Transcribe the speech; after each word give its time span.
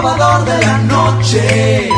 trovador 0.00 0.44
de 0.46 0.66
la 0.66 0.78
noche. 0.78 1.90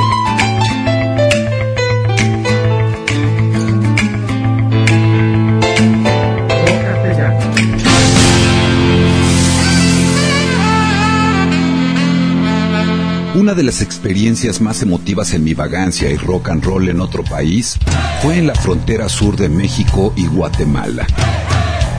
Una 13.35 13.55
de 13.55 13.63
las 13.63 13.81
experiencias 13.83 14.61
más 14.61 14.83
emotivas 14.83 15.33
en 15.35 15.45
mi 15.45 15.55
vagancia 15.55 16.11
y 16.11 16.17
rock 16.17 16.49
and 16.49 16.65
roll 16.65 16.89
en 16.89 17.01
otro 17.01 17.23
país 17.23 17.79
fue 18.21 18.39
en 18.39 18.49
la 18.49 18.55
frontera 18.57 19.09
sur 19.09 19.37
de 19.37 19.49
México 19.49 20.13
y 20.17 20.27
Guatemala. 20.27 21.07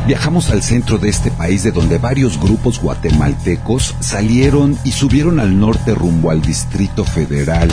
Viajamos 0.05 0.49
al 0.49 0.61
centro 0.61 0.97
de 0.97 1.07
este 1.07 1.31
país 1.31 1.63
de 1.63 1.71
donde 1.71 1.97
varios 1.97 2.37
grupos 2.37 2.81
guatemaltecos 2.81 3.95
salieron 4.01 4.77
y 4.83 4.91
subieron 4.91 5.39
al 5.39 5.57
norte 5.57 5.95
rumbo 5.95 6.29
al 6.29 6.41
Distrito 6.41 7.05
Federal, 7.05 7.69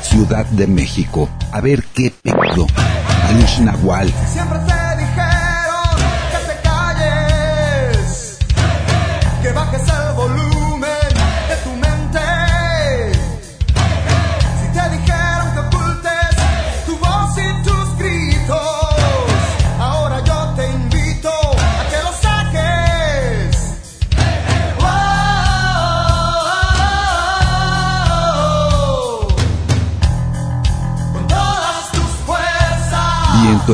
Ciudad 0.00 0.46
de 0.46 0.66
México, 0.66 1.28
a 1.52 1.60
ver 1.60 1.84
qué 1.94 2.12
pedo. 2.22 2.66
Alish 3.28 3.60
Nahual. 3.60 4.10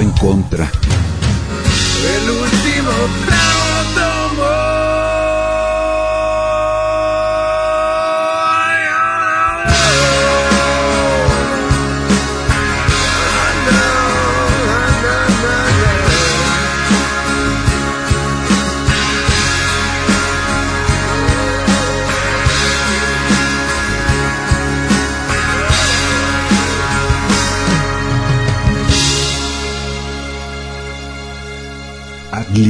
En 0.00 0.10
contra. 0.12 0.70
El 2.02 2.30
último 2.30 2.90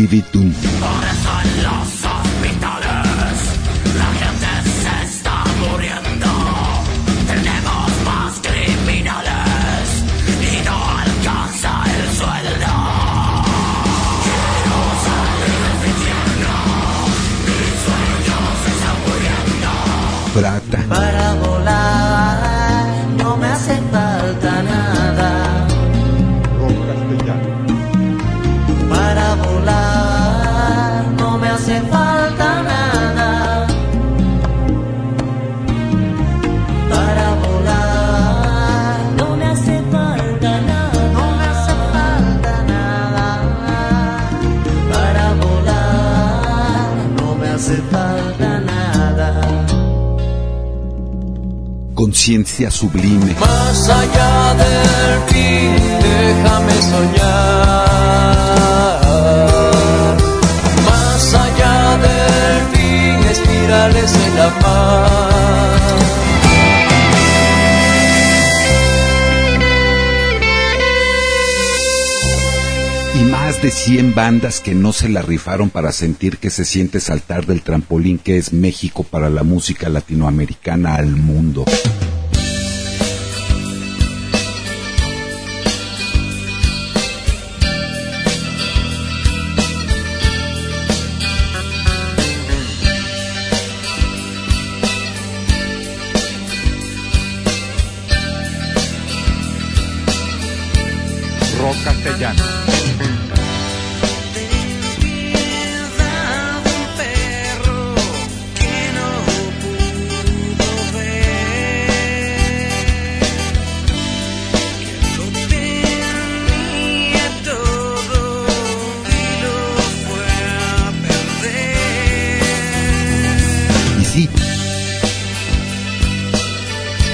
Dividum. 0.03 0.72
Conciencia 52.03 52.69
sublime. 52.69 53.33
Más 53.39 53.89
allá 53.89 54.55
del 54.55 55.23
fin, 55.29 55.77
déjame 56.03 56.73
soñar. 56.91 57.87
Más 60.85 61.35
allá 61.35 61.97
del 61.99 62.61
fin, 62.73 63.23
espirales 63.31 64.13
en 64.17 64.37
la 64.37 64.51
paz. 64.59 65.32
De 73.63 73.71
100 73.71 74.17
bandas 74.17 74.59
que 74.59 74.75
no 74.75 74.93
se 74.93 75.09
la 75.09 75.23
rifaron 75.23 75.71
para 75.71 75.93
sentir 75.93 76.39
que 76.39 76.51
se 76.51 76.65
siente 76.65 76.99
saltar 76.99 77.47
del 77.47 77.63
trampolín 77.63 78.19
que 78.19 78.37
es 78.37 78.53
México 78.53 79.05
para 79.05 79.31
la 79.31 79.45
música 79.45 79.89
latinoamericana 79.89 80.97
al 80.97 81.15
mundo. 81.15 81.65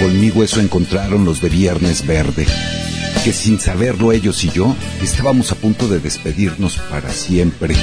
Conmigo 0.08 0.42
eso 0.42 0.58
encontraron 0.60 1.26
los 1.26 1.42
de 1.42 1.50
Viernes 1.50 2.06
Verde, 2.06 2.46
que 3.24 3.32
sin 3.34 3.60
saberlo 3.60 4.10
ellos 4.10 4.42
y 4.42 4.50
yo 4.50 4.74
estábamos 5.02 5.52
a 5.52 5.54
punto 5.54 5.86
de 5.86 6.00
despedirnos 6.00 6.78
para 6.78 7.10
siempre. 7.10 7.76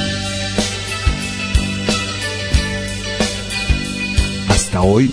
Hasta 4.50 4.81
hoy 4.81 5.12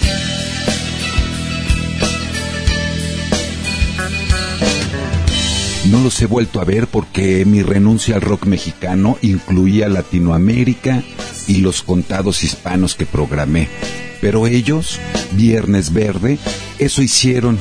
No 5.90 6.00
los 6.00 6.18
he 6.22 6.26
vuelto 6.26 6.62
a 6.62 6.64
ver 6.64 6.86
porque 6.86 7.44
mi 7.44 7.60
renuncia 7.62 8.14
al 8.14 8.22
rock 8.22 8.46
mexicano 8.46 9.18
incluía 9.20 9.90
Latinoamérica 9.90 11.02
y 11.46 11.58
los 11.58 11.82
contados 11.82 12.42
hispanos 12.42 12.94
que 12.94 13.04
programé. 13.04 13.68
Pero 14.22 14.46
ellos, 14.46 14.98
Viernes 15.32 15.92
Verde, 15.92 16.38
eso 16.84 17.02
hicieron, 17.02 17.58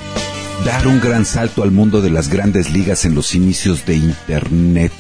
dar 0.66 0.88
un 0.88 1.00
gran 1.00 1.26
salto 1.26 1.64
al 1.64 1.72
mundo 1.72 2.02
de 2.02 2.10
las 2.10 2.30
grandes 2.30 2.72
ligas 2.72 3.06
en 3.06 3.14
los 3.14 3.36
inicios 3.36 3.86
de 3.86 3.96
Internet, 3.96 4.92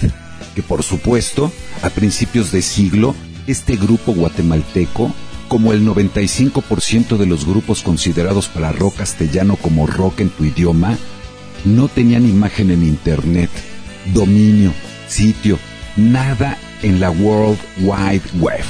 que 0.53 0.61
por 0.61 0.83
supuesto, 0.83 1.51
a 1.81 1.89
principios 1.89 2.51
de 2.51 2.61
siglo, 2.61 3.15
este 3.47 3.75
grupo 3.75 4.13
guatemalteco, 4.13 5.11
como 5.47 5.73
el 5.73 5.85
95% 5.85 7.17
de 7.17 7.25
los 7.25 7.45
grupos 7.45 7.81
considerados 7.81 8.47
para 8.47 8.71
rock 8.71 8.97
castellano 8.97 9.55
como 9.55 9.87
rock 9.87 10.21
en 10.21 10.29
tu 10.29 10.45
idioma, 10.45 10.97
no 11.65 11.87
tenían 11.87 12.27
imagen 12.27 12.69
en 12.69 12.83
Internet, 12.83 13.49
dominio, 14.13 14.71
sitio, 15.07 15.57
nada 15.97 16.57
en 16.83 16.99
la 16.99 17.09
World 17.09 17.59
Wide 17.79 18.23
Web, 18.39 18.63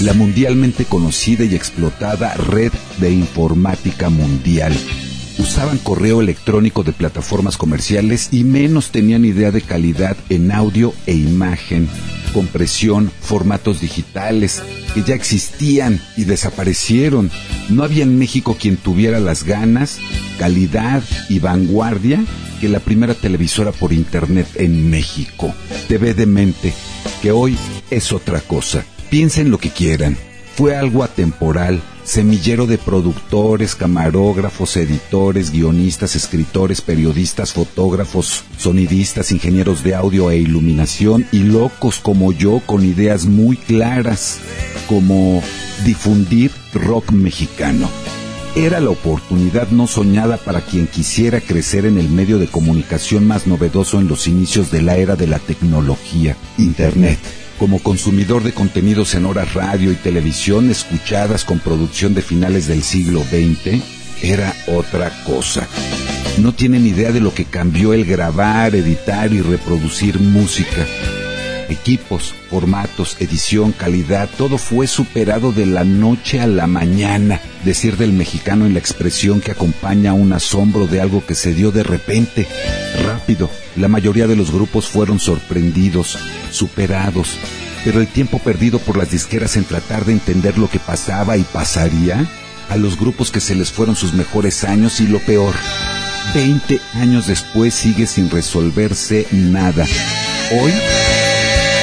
la 0.00 0.12
mundialmente 0.12 0.84
conocida 0.84 1.44
y 1.44 1.54
explotada 1.54 2.34
red 2.34 2.72
de 2.98 3.10
informática 3.10 4.08
mundial. 4.10 4.72
Usaban 5.38 5.78
correo 5.78 6.20
electrónico 6.20 6.84
de 6.84 6.92
plataformas 6.92 7.56
comerciales 7.56 8.28
y 8.32 8.44
menos 8.44 8.90
tenían 8.90 9.24
idea 9.24 9.50
de 9.50 9.60
calidad 9.60 10.16
en 10.28 10.52
audio 10.52 10.92
e 11.06 11.14
imagen. 11.14 11.88
compresión, 12.32 13.10
formatos 13.22 13.80
digitales 13.80 14.62
que 14.94 15.02
ya 15.02 15.14
existían 15.14 16.00
y 16.16 16.24
desaparecieron. 16.24 17.30
No 17.70 17.82
había 17.82 18.02
en 18.04 18.18
México 18.18 18.56
quien 18.60 18.76
tuviera 18.76 19.18
las 19.18 19.44
ganas, 19.44 19.98
calidad 20.38 21.02
y 21.30 21.38
vanguardia 21.38 22.22
que 22.60 22.68
la 22.68 22.80
primera 22.80 23.14
televisora 23.14 23.72
por 23.72 23.92
internet 23.92 24.46
en 24.56 24.90
México. 24.90 25.54
TV 25.88 26.12
de 26.14 26.26
mente, 26.26 26.74
que 27.22 27.32
hoy 27.32 27.56
es 27.90 28.12
otra 28.12 28.40
cosa. 28.40 28.84
Piensen 29.10 29.50
lo 29.50 29.56
que 29.56 29.70
quieran. 29.70 30.18
Fue 30.54 30.76
algo 30.76 31.02
atemporal, 31.02 31.80
semillero 32.04 32.66
de 32.66 32.76
productores, 32.76 33.74
camarógrafos, 33.74 34.76
editores, 34.76 35.50
guionistas, 35.50 36.14
escritores, 36.14 36.82
periodistas, 36.82 37.54
fotógrafos, 37.54 38.44
sonidistas, 38.58 39.32
ingenieros 39.32 39.82
de 39.82 39.94
audio 39.94 40.30
e 40.30 40.36
iluminación 40.36 41.26
y 41.32 41.44
locos 41.44 42.00
como 42.00 42.32
yo 42.32 42.60
con 42.66 42.84
ideas 42.84 43.24
muy 43.24 43.56
claras, 43.56 44.40
como 44.88 45.42
difundir 45.86 46.50
rock 46.74 47.12
mexicano. 47.12 47.88
Era 48.56 48.80
la 48.80 48.90
oportunidad 48.90 49.68
no 49.68 49.86
soñada 49.86 50.36
para 50.36 50.60
quien 50.60 50.86
quisiera 50.86 51.40
crecer 51.40 51.86
en 51.86 51.96
el 51.96 52.10
medio 52.10 52.38
de 52.38 52.48
comunicación 52.48 53.26
más 53.26 53.46
novedoso 53.46 54.00
en 54.00 54.08
los 54.08 54.26
inicios 54.26 54.70
de 54.70 54.82
la 54.82 54.96
era 54.96 55.16
de 55.16 55.28
la 55.28 55.38
tecnología, 55.38 56.36
Internet 56.58 57.18
como 57.58 57.82
consumidor 57.82 58.42
de 58.42 58.52
contenidos 58.52 59.14
en 59.14 59.26
horas 59.26 59.54
radio 59.54 59.90
y 59.90 59.96
televisión 59.96 60.70
escuchadas 60.70 61.44
con 61.44 61.58
producción 61.58 62.14
de 62.14 62.22
finales 62.22 62.66
del 62.66 62.82
siglo 62.82 63.22
XX, 63.22 63.82
era 64.22 64.54
otra 64.68 65.12
cosa. 65.24 65.66
No 66.38 66.52
tienen 66.54 66.86
idea 66.86 67.10
de 67.10 67.20
lo 67.20 67.34
que 67.34 67.44
cambió 67.44 67.92
el 67.92 68.04
grabar, 68.04 68.74
editar 68.74 69.32
y 69.32 69.40
reproducir 69.40 70.20
música. 70.20 70.86
Equipos, 71.68 72.34
formatos, 72.48 73.16
edición, 73.20 73.72
calidad, 73.72 74.28
todo 74.38 74.56
fue 74.56 74.86
superado 74.86 75.52
de 75.52 75.66
la 75.66 75.84
noche 75.84 76.40
a 76.40 76.46
la 76.46 76.66
mañana. 76.66 77.40
Decir 77.64 77.96
del 77.96 78.12
mexicano 78.12 78.64
en 78.64 78.72
la 78.72 78.78
expresión 78.78 79.40
que 79.40 79.52
acompaña 79.52 80.14
un 80.14 80.32
asombro 80.32 80.86
de 80.86 81.00
algo 81.00 81.24
que 81.26 81.34
se 81.34 81.52
dio 81.52 81.70
de 81.70 81.82
repente, 81.82 82.46
rápido. 83.04 83.50
La 83.76 83.88
mayoría 83.88 84.26
de 84.26 84.36
los 84.36 84.50
grupos 84.50 84.88
fueron 84.88 85.20
sorprendidos, 85.20 86.18
superados, 86.50 87.38
pero 87.84 88.00
el 88.00 88.06
tiempo 88.06 88.38
perdido 88.38 88.78
por 88.78 88.96
las 88.96 89.10
disqueras 89.10 89.56
en 89.56 89.64
tratar 89.64 90.04
de 90.06 90.12
entender 90.12 90.56
lo 90.56 90.70
que 90.70 90.78
pasaba 90.78 91.36
y 91.36 91.42
pasaría, 91.42 92.26
a 92.70 92.76
los 92.76 92.98
grupos 92.98 93.30
que 93.30 93.40
se 93.40 93.54
les 93.54 93.72
fueron 93.72 93.96
sus 93.96 94.12
mejores 94.12 94.64
años 94.64 95.00
y 95.00 95.06
lo 95.06 95.20
peor, 95.20 95.54
20 96.34 96.80
años 96.94 97.26
después 97.26 97.74
sigue 97.74 98.06
sin 98.06 98.30
resolverse 98.30 99.26
nada. 99.32 99.86
Hoy, 100.50 100.72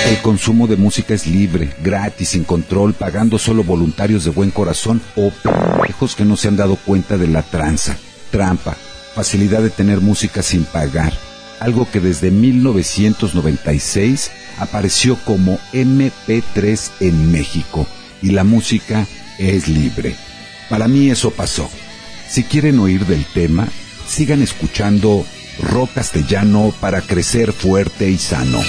el 0.06 0.22
consumo 0.22 0.68
de 0.68 0.76
música 0.76 1.16
es 1.16 1.26
libre, 1.26 1.74
gratis, 1.82 2.30
sin 2.30 2.44
control, 2.44 2.94
pagando 2.94 3.40
solo 3.40 3.64
voluntarios 3.64 4.24
de 4.24 4.30
buen 4.30 4.52
corazón 4.52 5.02
o 5.16 5.32
pendejos 5.32 6.16
que 6.16 6.26
no 6.26 6.38
se 6.38 6.48
han 6.48 6.58
dado 6.58 6.76
cuenta 6.76 7.18
de 7.18 7.28
la 7.28 7.42
tranza, 7.42 7.98
trampa, 8.30 8.78
facilidad 9.16 9.64
de 9.64 9.72
tener 9.72 10.02
música 10.02 10.44
sin 10.44 10.64
pagar, 10.64 11.12
algo 11.60 11.90
que 11.90 12.00
desde 12.00 12.30
1996 12.30 14.30
apareció 14.60 15.18
como 15.26 15.58
MP3 15.74 16.92
en 17.00 17.32
México 17.32 17.88
y 18.22 18.32
la 18.32 18.44
música 18.44 19.08
es 19.40 19.68
libre. 19.68 20.16
Para 20.70 20.88
mí 20.88 21.10
eso 21.10 21.32
pasó. 21.32 21.68
Si 22.30 22.44
quieren 22.44 22.80
oír 22.80 23.06
del 23.06 23.26
tema, 23.26 23.68
sigan 24.08 24.44
escuchando 24.44 25.26
rock 25.62 25.94
castellano 25.94 26.74
para 26.80 27.02
crecer 27.02 27.54
fuerte 27.54 28.10
y 28.10 28.18
sano. 28.18 28.60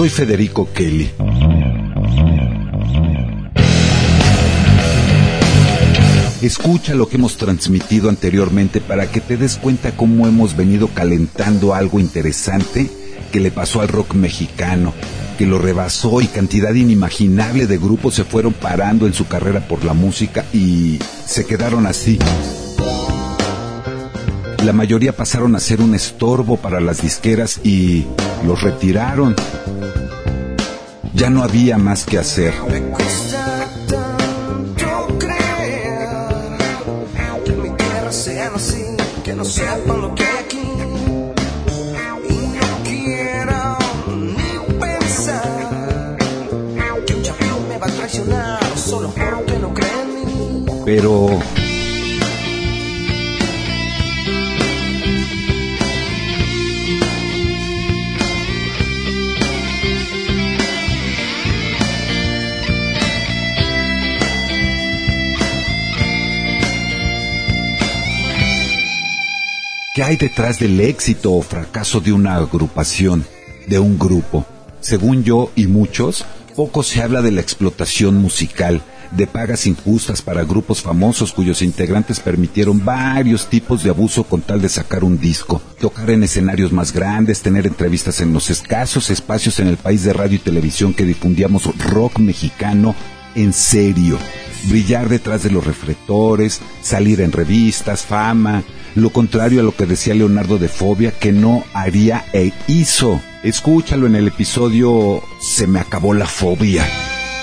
Soy 0.00 0.08
Federico 0.08 0.66
Kelly. 0.72 1.10
Escucha 6.40 6.94
lo 6.94 7.06
que 7.06 7.16
hemos 7.16 7.36
transmitido 7.36 8.08
anteriormente 8.08 8.80
para 8.80 9.10
que 9.10 9.20
te 9.20 9.36
des 9.36 9.58
cuenta 9.58 9.94
cómo 9.94 10.26
hemos 10.26 10.56
venido 10.56 10.88
calentando 10.88 11.74
algo 11.74 12.00
interesante 12.00 12.90
que 13.30 13.40
le 13.40 13.50
pasó 13.50 13.82
al 13.82 13.88
rock 13.88 14.14
mexicano, 14.14 14.94
que 15.36 15.44
lo 15.44 15.58
rebasó 15.58 16.22
y 16.22 16.28
cantidad 16.28 16.72
inimaginable 16.72 17.66
de 17.66 17.76
grupos 17.76 18.14
se 18.14 18.24
fueron 18.24 18.54
parando 18.54 19.06
en 19.06 19.12
su 19.12 19.28
carrera 19.28 19.68
por 19.68 19.84
la 19.84 19.92
música 19.92 20.46
y 20.54 20.98
se 21.26 21.44
quedaron 21.44 21.86
así. 21.86 22.18
La 24.64 24.72
mayoría 24.72 25.14
pasaron 25.14 25.56
a 25.56 25.60
ser 25.60 25.82
un 25.82 25.94
estorbo 25.94 26.56
para 26.56 26.80
las 26.80 27.02
disqueras 27.02 27.60
y 27.64 28.06
los 28.46 28.62
retiraron. 28.62 29.36
Ya 31.20 31.28
no 31.28 31.42
había 31.42 31.76
más 31.76 32.06
que 32.06 32.16
hacer. 32.16 32.54
Me 32.64 32.80
¿Qué 70.00 70.04
hay 70.04 70.16
detrás 70.16 70.58
del 70.58 70.80
éxito 70.80 71.30
o 71.34 71.42
fracaso 71.42 72.00
de 72.00 72.10
una 72.10 72.36
agrupación, 72.36 73.22
de 73.66 73.78
un 73.78 73.98
grupo? 73.98 74.46
Según 74.80 75.24
yo 75.24 75.52
y 75.54 75.66
muchos, 75.66 76.24
poco 76.56 76.82
se 76.82 77.02
habla 77.02 77.20
de 77.20 77.30
la 77.30 77.42
explotación 77.42 78.16
musical, 78.16 78.80
de 79.10 79.26
pagas 79.26 79.66
injustas 79.66 80.22
para 80.22 80.44
grupos 80.44 80.80
famosos 80.80 81.32
cuyos 81.32 81.60
integrantes 81.60 82.18
permitieron 82.18 82.82
varios 82.82 83.48
tipos 83.48 83.82
de 83.82 83.90
abuso 83.90 84.24
con 84.24 84.40
tal 84.40 84.62
de 84.62 84.70
sacar 84.70 85.04
un 85.04 85.20
disco, 85.20 85.60
tocar 85.78 86.08
en 86.08 86.22
escenarios 86.22 86.72
más 86.72 86.94
grandes, 86.94 87.42
tener 87.42 87.66
entrevistas 87.66 88.22
en 88.22 88.32
los 88.32 88.48
escasos 88.48 89.10
espacios 89.10 89.60
en 89.60 89.66
el 89.66 89.76
país 89.76 90.02
de 90.02 90.14
radio 90.14 90.36
y 90.36 90.38
televisión 90.38 90.94
que 90.94 91.04
difundíamos 91.04 91.66
rock 91.76 92.20
mexicano 92.20 92.94
en 93.34 93.52
serio, 93.52 94.18
brillar 94.70 95.10
detrás 95.10 95.42
de 95.42 95.50
los 95.50 95.66
reflectores, 95.66 96.62
salir 96.80 97.20
en 97.20 97.32
revistas, 97.32 98.06
fama, 98.06 98.64
lo 98.94 99.10
contrario 99.10 99.60
a 99.60 99.62
lo 99.62 99.74
que 99.74 99.86
decía 99.86 100.14
Leonardo 100.14 100.58
de 100.58 100.68
Fobia 100.68 101.12
que 101.12 101.32
no 101.32 101.64
haría 101.72 102.24
e 102.32 102.52
hizo. 102.66 103.20
Escúchalo 103.42 104.06
en 104.06 104.16
el 104.16 104.28
episodio 104.28 105.22
Se 105.40 105.66
me 105.66 105.80
acabó 105.80 106.14
la 106.14 106.26
fobia. 106.26 106.86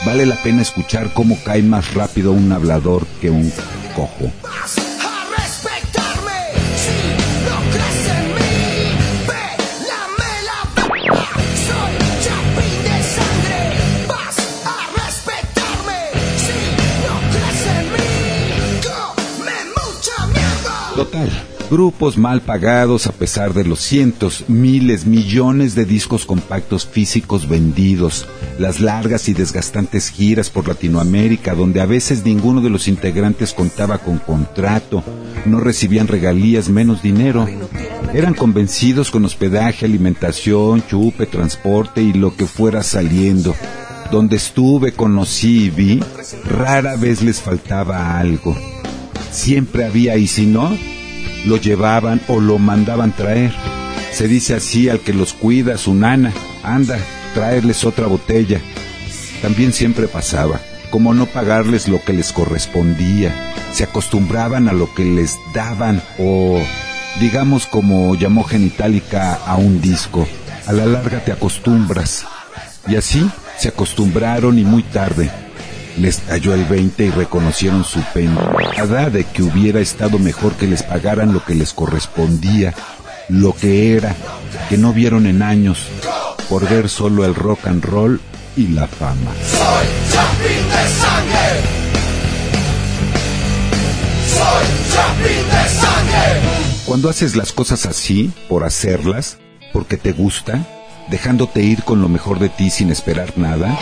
Vale 0.05 0.25
la 0.25 0.35
pena 0.35 0.61
escuchar 0.61 1.13
cómo 1.13 1.37
cae 1.43 1.63
más 1.63 1.93
rápido 1.93 2.31
un 2.31 2.51
hablador 2.51 3.05
que 3.19 3.29
un 3.29 3.51
cojo. 3.95 4.31
Grupos 21.69 22.17
mal 22.17 22.39
pagados 22.39 23.07
a 23.07 23.11
pesar 23.11 23.53
de 23.53 23.65
los 23.65 23.81
cientos, 23.81 24.45
miles, 24.47 25.05
millones 25.05 25.75
de 25.75 25.83
discos 25.83 26.25
compactos 26.25 26.87
físicos 26.87 27.49
vendidos, 27.49 28.25
las 28.57 28.79
largas 28.79 29.27
y 29.27 29.33
desgastantes 29.33 30.09
giras 30.09 30.49
por 30.49 30.65
Latinoamérica 30.65 31.55
donde 31.55 31.81
a 31.81 31.85
veces 31.85 32.23
ninguno 32.23 32.61
de 32.61 32.69
los 32.69 32.87
integrantes 32.87 33.53
contaba 33.53 33.97
con 33.97 34.17
contrato, 34.19 35.03
no 35.45 35.59
recibían 35.59 36.07
regalías 36.07 36.69
menos 36.69 37.01
dinero. 37.01 37.45
Eran 38.13 38.33
convencidos 38.33 39.11
con 39.11 39.25
hospedaje, 39.25 39.85
alimentación, 39.85 40.87
chupe, 40.87 41.25
transporte 41.25 42.01
y 42.01 42.13
lo 42.13 42.33
que 42.33 42.45
fuera 42.45 42.81
saliendo. 42.81 43.53
Donde 44.09 44.37
estuve, 44.37 44.93
conocí 44.93 45.65
y 45.65 45.69
vi, 45.69 46.03
rara 46.45 46.95
vez 46.95 47.21
les 47.21 47.41
faltaba 47.41 48.17
algo. 48.17 48.55
Siempre 49.31 49.83
había 49.83 50.15
y 50.15 50.27
si 50.27 50.45
no, 50.45 50.71
lo 51.47 51.57
llevaban 51.57 52.21
o 52.27 52.39
lo 52.39 52.59
mandaban 52.59 53.13
traer. 53.13 53.53
Se 54.11 54.27
dice 54.27 54.55
así 54.55 54.89
al 54.89 54.99
que 54.99 55.13
los 55.13 55.33
cuida, 55.33 55.77
su 55.77 55.93
nana, 55.93 56.33
anda, 56.63 56.99
traerles 57.33 57.83
otra 57.85 58.07
botella. 58.07 58.59
También 59.41 59.73
siempre 59.73 60.07
pasaba, 60.07 60.59
como 60.89 61.13
no 61.13 61.25
pagarles 61.25 61.87
lo 61.87 62.03
que 62.03 62.13
les 62.13 62.31
correspondía. 62.31 63.33
se 63.73 63.83
acostumbraban 63.83 64.67
a 64.69 64.73
lo 64.73 64.93
que 64.95 65.05
les 65.05 65.37
daban 65.53 66.01
o 66.17 66.59
digamos 67.19 67.67
como 67.67 68.15
llamó 68.15 68.43
Genitalica 68.43 69.35
a 69.35 69.55
un 69.55 69.81
disco. 69.81 70.27
A 70.65 70.73
la 70.73 70.85
larga 70.85 71.23
te 71.23 71.31
acostumbras. 71.31 72.25
Y 72.87 72.95
así 72.95 73.29
se 73.57 73.69
acostumbraron 73.69 74.57
y 74.57 74.63
muy 74.63 74.83
tarde 74.83 75.29
les 75.97 76.17
cayó 76.19 76.53
el 76.53 76.65
20 76.65 77.05
y 77.05 77.09
reconocieron 77.09 77.83
su 77.83 78.01
pena. 78.13 78.39
de 79.09 79.23
que 79.25 79.43
hubiera 79.43 79.79
estado 79.79 80.19
mejor 80.19 80.53
que 80.53 80.67
les 80.67 80.83
pagaran 80.83 81.33
lo 81.33 81.43
que 81.43 81.55
les 81.55 81.73
correspondía, 81.73 82.73
lo 83.29 83.53
que 83.53 83.95
era, 83.95 84.15
que 84.69 84.77
no 84.77 84.93
vieron 84.93 85.25
en 85.25 85.41
años, 85.41 85.87
por 86.49 86.67
ver 86.69 86.89
solo 86.89 87.25
el 87.25 87.35
rock 87.35 87.67
and 87.67 87.83
roll 87.83 88.21
y 88.55 88.67
la 88.67 88.87
fama. 88.87 89.31
Soy 89.43 89.87
Chapín 90.11 90.69
de 90.69 90.87
sangre. 90.99 91.77
Soy 94.27 94.65
Chapín 94.93 95.49
de 95.49 95.69
sangre. 95.69 96.41
Cuando 96.85 97.09
haces 97.09 97.35
las 97.35 97.51
cosas 97.51 97.85
así, 97.85 98.31
por 98.47 98.63
hacerlas, 98.63 99.37
porque 99.73 99.97
te 99.97 100.11
gusta, 100.11 100.65
dejándote 101.09 101.61
ir 101.61 101.83
con 101.83 102.01
lo 102.01 102.09
mejor 102.09 102.39
de 102.39 102.49
ti 102.49 102.69
sin 102.69 102.91
esperar 102.91 103.33
nada, 103.37 103.77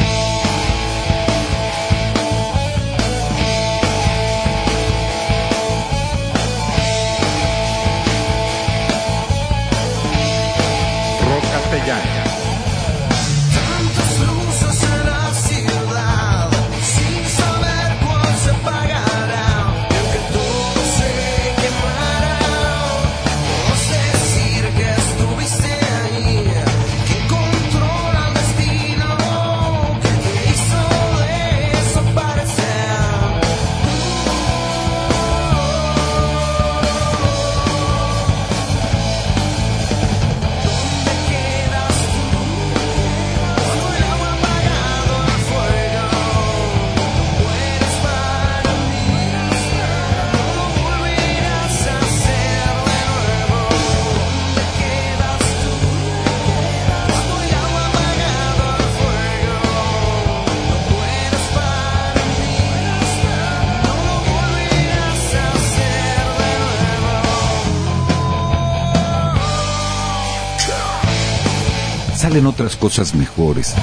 salen 72.36 72.48
otras 72.48 72.76
cosas 72.76 73.16
mejores. 73.16 73.74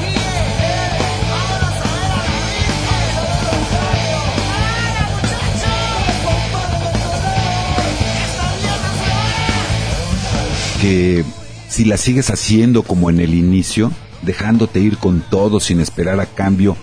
que 10.83 11.25
si 11.69 11.85
la 11.85 11.97
sigues 11.97 12.29
haciendo 12.29 12.83
como 12.83 13.09
en 13.09 13.21
el 13.21 13.35
inicio, 13.35 13.91
dejándote 14.21 14.81
ir 14.81 14.99
con 14.99 15.21
todo 15.21 15.61
sin 15.61 15.81
esperar 15.81 16.21
a 16.21 16.27
cambio 16.27 16.77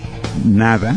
nada, 0.46 0.96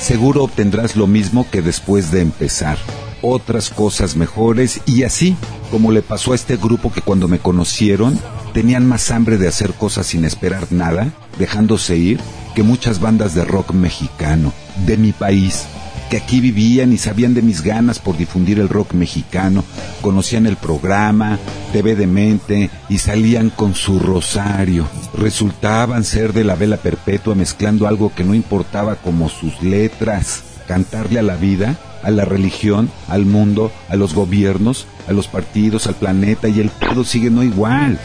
seguro 0.00 0.42
obtendrás 0.42 0.96
lo 0.96 1.06
mismo 1.06 1.46
que 1.50 1.62
después 1.62 2.10
de 2.10 2.22
empezar. 2.22 2.78
Otras 3.22 3.68
cosas 3.68 4.16
mejores 4.16 4.80
y 4.86 5.04
así, 5.04 5.36
como 5.70 5.92
le 5.92 6.02
pasó 6.02 6.32
a 6.32 6.34
este 6.34 6.56
grupo 6.56 6.90
que 6.90 7.02
cuando 7.02 7.28
me 7.28 7.38
conocieron 7.38 8.18
tenían 8.50 8.86
más 8.86 9.10
hambre 9.10 9.38
de 9.38 9.48
hacer 9.48 9.72
cosas 9.72 10.06
sin 10.06 10.24
esperar 10.24 10.70
nada, 10.70 11.12
dejándose 11.38 11.96
ir, 11.96 12.20
que 12.54 12.62
muchas 12.62 13.00
bandas 13.00 13.34
de 13.34 13.44
rock 13.44 13.72
mexicano, 13.72 14.52
de 14.86 14.96
mi 14.96 15.12
país, 15.12 15.66
que 16.10 16.16
aquí 16.16 16.40
vivían 16.40 16.92
y 16.92 16.98
sabían 16.98 17.34
de 17.34 17.42
mis 17.42 17.62
ganas 17.62 18.00
por 18.00 18.16
difundir 18.16 18.58
el 18.58 18.68
rock 18.68 18.94
mexicano, 18.94 19.64
conocían 20.02 20.46
el 20.46 20.56
programa, 20.56 21.38
TV 21.72 21.94
de 21.94 22.08
mente 22.08 22.70
y 22.88 22.98
salían 22.98 23.50
con 23.50 23.74
su 23.74 24.00
rosario. 24.00 24.86
Resultaban 25.16 26.02
ser 26.02 26.32
de 26.32 26.42
la 26.42 26.56
vela 26.56 26.78
perpetua 26.78 27.36
mezclando 27.36 27.86
algo 27.86 28.12
que 28.12 28.24
no 28.24 28.34
importaba 28.34 28.96
como 28.96 29.28
sus 29.28 29.62
letras, 29.62 30.42
cantarle 30.66 31.20
a 31.20 31.22
la 31.22 31.36
vida, 31.36 31.78
a 32.02 32.10
la 32.10 32.24
religión, 32.24 32.90
al 33.08 33.24
mundo, 33.24 33.70
a 33.88 33.94
los 33.94 34.14
gobiernos, 34.14 34.86
a 35.08 35.12
los 35.12 35.28
partidos, 35.28 35.86
al 35.86 35.94
planeta 35.94 36.48
y 36.48 36.60
el 36.60 36.70
pedo 36.70 37.04
sigue 37.04 37.30
no 37.30 37.44
igual, 37.44 38.00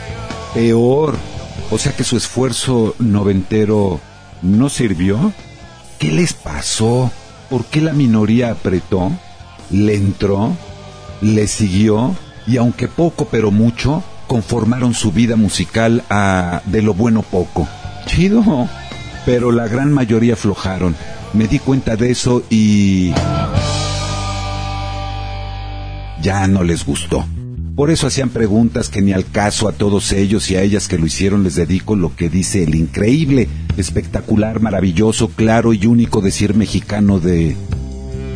peor. 0.55 1.15
O 1.69 1.77
sea 1.77 1.91
que 1.91 2.03
su 2.03 2.17
esfuerzo 2.17 2.95
noventero 2.97 3.99
no 4.41 4.69
sirvió. 4.69 5.33
¿Qué 5.99 6.11
les 6.11 6.33
pasó? 6.33 7.11
¿Por 7.49 7.65
qué 7.65 7.81
la 7.81 7.93
minoría 7.93 8.51
apretó? 8.51 9.11
¿Le 9.69 9.95
entró? 9.95 10.55
¿Le 11.21 11.47
siguió? 11.47 12.15
Y 12.47 12.57
aunque 12.57 12.87
poco 12.87 13.27
pero 13.29 13.51
mucho, 13.51 14.03
conformaron 14.27 14.93
su 14.93 15.11
vida 15.11 15.35
musical 15.35 16.03
a 16.09 16.61
de 16.65 16.81
lo 16.81 16.93
bueno 16.93 17.21
poco. 17.21 17.67
Chido. 18.07 18.67
Pero 19.25 19.51
la 19.51 19.67
gran 19.67 19.91
mayoría 19.91 20.33
aflojaron. 20.33 20.95
Me 21.33 21.47
di 21.47 21.59
cuenta 21.59 21.95
de 21.95 22.11
eso 22.11 22.43
y... 22.49 23.11
Ya 26.21 26.47
no 26.47 26.63
les 26.63 26.85
gustó. 26.85 27.25
Por 27.75 27.91
eso 27.91 28.07
hacían 28.07 28.29
preguntas 28.29 28.87
que 28.87 29.01
ni 29.01 29.11
al 29.11 29.25
caso 29.29 29.67
a 29.67 29.73
todos 29.73 30.13
ellos 30.13 30.49
y 30.49 30.55
a 30.55 30.61
ellas 30.61 30.87
que 30.87 30.97
lo 30.97 31.05
hicieron 31.05 31.43
les 31.43 31.55
dedico 31.55 31.97
lo 31.97 32.15
que 32.15 32.29
dice 32.29 32.63
el 32.63 32.73
increíble, 32.73 33.49
espectacular, 33.75 34.61
maravilloso, 34.61 35.27
claro 35.27 35.73
y 35.73 35.85
único 35.85 36.21
decir 36.21 36.55
mexicano 36.55 37.19
de 37.19 37.57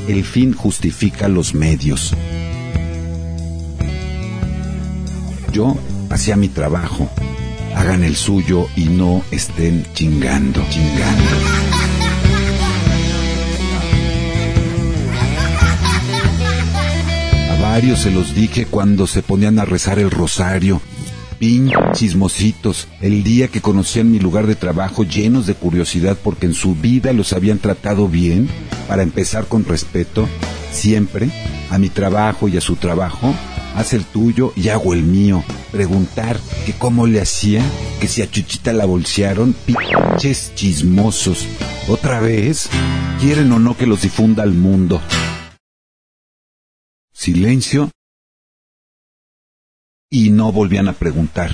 el 0.10 0.24
fin 0.26 0.52
justifica 0.52 1.30
los 1.30 1.54
medios. 1.54 2.14
Yo 5.54 5.78
hacía 6.10 6.36
mi 6.36 6.50
trabajo, 6.50 7.10
hagan 7.76 8.04
el 8.04 8.18
suyo 8.18 8.68
y 8.76 8.86
no 8.86 9.24
estén 9.32 9.86
chingando, 9.94 10.62
chingando. 10.70 11.79
Varios 17.72 18.00
se 18.00 18.10
los 18.10 18.34
dije 18.34 18.66
cuando 18.66 19.06
se 19.06 19.22
ponían 19.22 19.60
a 19.60 19.64
rezar 19.64 20.00
el 20.00 20.10
rosario. 20.10 20.82
Pin 21.38 21.72
chismositos, 21.94 22.88
el 23.00 23.24
día 23.24 23.48
que 23.48 23.62
conocían 23.62 24.12
mi 24.12 24.18
lugar 24.18 24.48
de 24.48 24.56
trabajo 24.56 25.04
llenos 25.04 25.46
de 25.46 25.54
curiosidad 25.54 26.18
porque 26.24 26.48
en 26.48 26.56
su 26.56 26.74
vida 26.74 27.14
los 27.14 27.32
habían 27.32 27.60
tratado 27.60 28.08
bien, 28.08 28.50
para 28.88 29.04
empezar 29.04 29.46
con 29.46 29.66
respeto, 29.66 30.28
siempre, 30.72 31.30
a 31.70 31.78
mi 31.78 31.90
trabajo 31.90 32.48
y 32.48 32.58
a 32.58 32.62
su 32.62 32.76
trabajo, 32.76 33.36
haz 33.76 33.94
el 33.94 34.04
tuyo 34.04 34.52
y 34.56 34.70
hago 34.70 34.96
el 34.96 35.04
mío. 35.04 35.44
Preguntar 35.72 36.40
que 36.66 36.74
cómo 36.74 37.06
le 37.06 37.22
hacía, 37.22 37.62
que 38.02 38.08
si 38.08 38.24
a 38.24 38.32
Chuchita 38.32 38.74
la 38.74 38.86
bolsearon, 38.86 39.54
pinches 39.68 40.54
chismosos. 40.56 41.46
Otra 41.88 42.20
vez, 42.20 42.68
quieren 43.22 43.52
o 43.52 43.60
no 43.60 43.78
que 43.78 43.86
los 43.86 44.02
difunda 44.02 44.42
al 44.42 44.56
mundo. 44.56 45.00
Silencio. 47.20 47.92
Y 50.10 50.30
no 50.30 50.54
volvían 50.54 50.88
a 50.88 50.94
preguntar. 50.94 51.54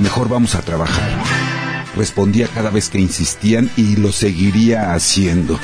Mejor 0.00 0.28
vamos 0.28 0.54
a 0.54 0.60
trabajar. 0.60 1.10
Respondía 1.96 2.46
cada 2.48 2.68
vez 2.68 2.90
que 2.90 2.98
insistían 2.98 3.70
y 3.78 3.96
lo 3.96 4.12
seguiría 4.12 4.92
haciendo. 4.92 5.58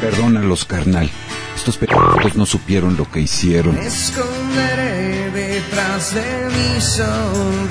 Perdónalos, 0.00 0.64
carnal. 0.64 1.08
Estos 1.54 1.76
pendejos 1.76 2.34
no 2.34 2.44
supieron 2.44 2.96
lo 2.96 3.08
que 3.08 3.20
hicieron. 3.20 3.76
Me 3.76 3.86
esconderé 3.86 5.30
detrás 5.30 6.12
de 6.12 6.48
mi 6.48 6.80
sonrisa. 6.80 7.70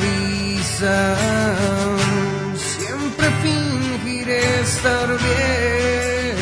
Estar 4.69 5.07
bien. 5.07 6.35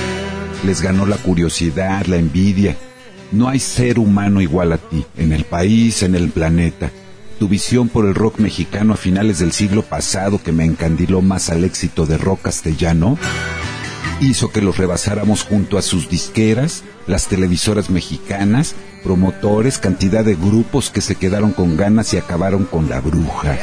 Les 0.65 0.81
ganó 0.81 1.05
la 1.05 1.15
curiosidad, 1.15 2.05
la 2.07 2.17
envidia. 2.17 2.75
No 3.31 3.47
hay 3.47 3.59
ser 3.59 3.99
humano 3.99 4.41
igual 4.41 4.73
a 4.73 4.77
ti, 4.77 5.05
en 5.15 5.31
el 5.31 5.45
país, 5.45 6.03
en 6.03 6.13
el 6.13 6.29
planeta. 6.29 6.91
Tu 7.39 7.47
visión 7.47 7.87
por 7.87 8.05
el 8.05 8.15
rock 8.15 8.39
mexicano 8.39 8.93
a 8.93 8.97
finales 8.97 9.39
del 9.39 9.53
siglo 9.53 9.81
pasado 9.81 10.41
que 10.43 10.51
me 10.51 10.65
encandiló 10.65 11.21
más 11.21 11.49
al 11.49 11.63
éxito 11.63 12.05
de 12.05 12.17
rock 12.17 12.41
castellano 12.41 13.17
hizo 14.19 14.51
que 14.51 14.61
los 14.61 14.77
rebasáramos 14.77 15.43
junto 15.43 15.77
a 15.77 15.81
sus 15.81 16.09
disqueras, 16.09 16.83
las 17.05 17.27
televisoras 17.27 17.89
mexicanas, 17.89 18.75
promotores, 19.03 19.77
cantidad 19.77 20.25
de 20.25 20.35
grupos 20.35 20.89
que 20.89 21.01
se 21.01 21.15
quedaron 21.15 21.51
con 21.51 21.77
ganas 21.77 22.13
y 22.13 22.17
acabaron 22.17 22.65
con 22.65 22.89
la 22.89 22.99
bruja. 22.99 23.57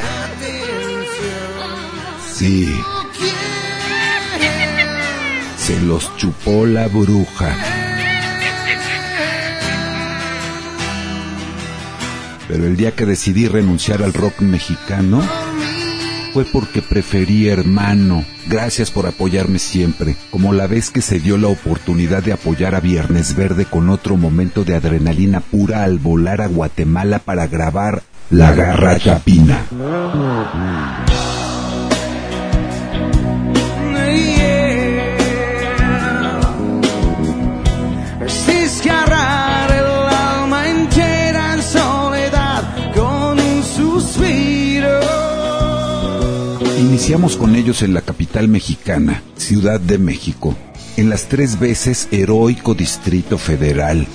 Sí. 2.33 2.73
Se 5.65 5.81
los 5.81 6.15
chupó 6.15 6.67
la 6.67 6.87
bruja. 6.87 7.49
Pero 12.47 12.67
el 12.67 12.77
día 12.77 12.91
que 12.91 13.07
decidí 13.07 13.47
renunciar 13.47 14.03
al 14.03 14.13
rock 14.13 14.41
mexicano 14.41 15.23
fue 16.33 16.45
porque 16.45 16.83
preferí 16.83 17.47
hermano. 17.47 18.23
Gracias 18.45 18.91
por 18.91 19.07
apoyarme 19.07 19.57
siempre. 19.57 20.15
Como 20.29 20.53
la 20.53 20.67
vez 20.67 20.91
que 20.91 21.01
se 21.01 21.19
dio 21.19 21.35
la 21.35 21.47
oportunidad 21.47 22.21
de 22.21 22.33
apoyar 22.33 22.75
a 22.75 22.79
Viernes 22.79 23.35
Verde 23.35 23.65
con 23.65 23.89
otro 23.89 24.17
momento 24.17 24.65
de 24.65 24.75
adrenalina 24.75 25.39
pura 25.39 25.83
al 25.83 25.97
volar 25.97 26.41
a 26.41 26.47
Guatemala 26.47 27.17
para 27.17 27.47
grabar 27.47 28.03
La 28.29 28.53
Garra 28.53 28.99
Chapina. 28.99 29.65
Iniciamos 47.05 47.37
con 47.37 47.53
ellos 47.53 47.83
en 47.83 47.93
la 47.93 48.01
capital 48.01 48.47
mexicana, 48.47 49.21
Ciudad 49.35 49.79
de 49.79 49.99
México, 49.99 50.55
en 50.97 51.11
las 51.11 51.25
tres 51.25 51.59
veces 51.59 52.07
heroico 52.09 52.73
Distrito 52.73 53.37
Federal, 53.37 54.07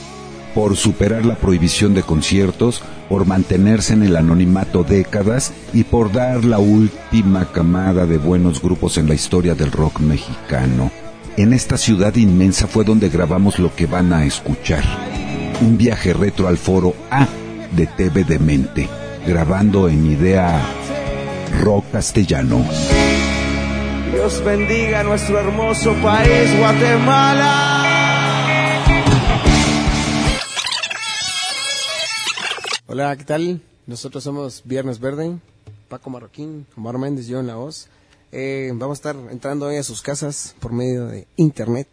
por 0.56 0.76
superar 0.76 1.24
la 1.24 1.36
prohibición 1.36 1.94
de 1.94 2.02
conciertos, 2.02 2.82
por 3.08 3.26
mantenerse 3.26 3.92
en 3.92 4.02
el 4.02 4.16
anonimato 4.16 4.82
décadas 4.82 5.52
y 5.72 5.84
por 5.84 6.10
dar 6.10 6.44
la 6.44 6.58
última 6.58 7.52
camada 7.52 8.06
de 8.06 8.18
buenos 8.18 8.60
grupos 8.60 8.98
en 8.98 9.06
la 9.06 9.14
historia 9.14 9.54
del 9.54 9.70
rock 9.70 10.00
mexicano. 10.00 10.90
En 11.36 11.52
esta 11.52 11.78
ciudad 11.78 12.16
inmensa 12.16 12.66
fue 12.66 12.82
donde 12.82 13.08
grabamos 13.08 13.60
lo 13.60 13.72
que 13.72 13.86
van 13.86 14.12
a 14.12 14.24
escuchar. 14.24 14.82
Un 15.60 15.78
viaje 15.78 16.12
retro 16.12 16.48
al 16.48 16.58
foro 16.58 16.96
A 17.08 17.28
de 17.70 17.86
TV 17.86 18.24
de 18.24 18.40
Mente, 18.40 18.88
grabando 19.28 19.88
en 19.88 20.10
idea 20.10 20.60
rock 21.62 21.90
castellano. 21.92 22.64
Dios 24.12 24.42
bendiga 24.44 25.02
nuestro 25.02 25.38
hermoso 25.38 25.94
país, 26.02 26.58
Guatemala. 26.58 27.76
Hola, 32.86 33.16
¿qué 33.16 33.24
tal? 33.24 33.62
Nosotros 33.86 34.24
somos 34.24 34.62
Viernes 34.64 34.98
Verde, 34.98 35.38
Paco 35.88 36.10
Marroquín, 36.10 36.66
Omar 36.76 36.98
Méndez, 36.98 37.26
yo 37.26 37.40
en 37.40 37.46
la 37.46 37.56
voz. 37.56 37.88
Eh, 38.32 38.70
vamos 38.74 38.98
a 38.98 39.00
estar 39.00 39.16
entrando 39.30 39.66
hoy 39.66 39.76
a 39.76 39.82
sus 39.82 40.02
casas 40.02 40.54
por 40.60 40.72
medio 40.72 41.06
de 41.06 41.26
internet 41.36 41.88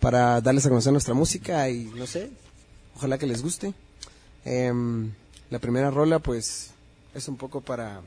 para 0.00 0.40
darles 0.40 0.64
a 0.66 0.68
conocer 0.68 0.92
nuestra 0.92 1.14
música 1.14 1.68
y 1.68 1.84
no 1.96 2.06
sé, 2.06 2.30
ojalá 2.96 3.18
que 3.18 3.26
les 3.26 3.42
guste. 3.42 3.74
Em, 4.44 5.12
la 5.50 5.58
primera 5.58 5.90
rola 5.90 6.18
pues 6.18 6.70
es 7.14 7.28
un 7.28 7.36
poco 7.36 7.60
para, 7.60 8.00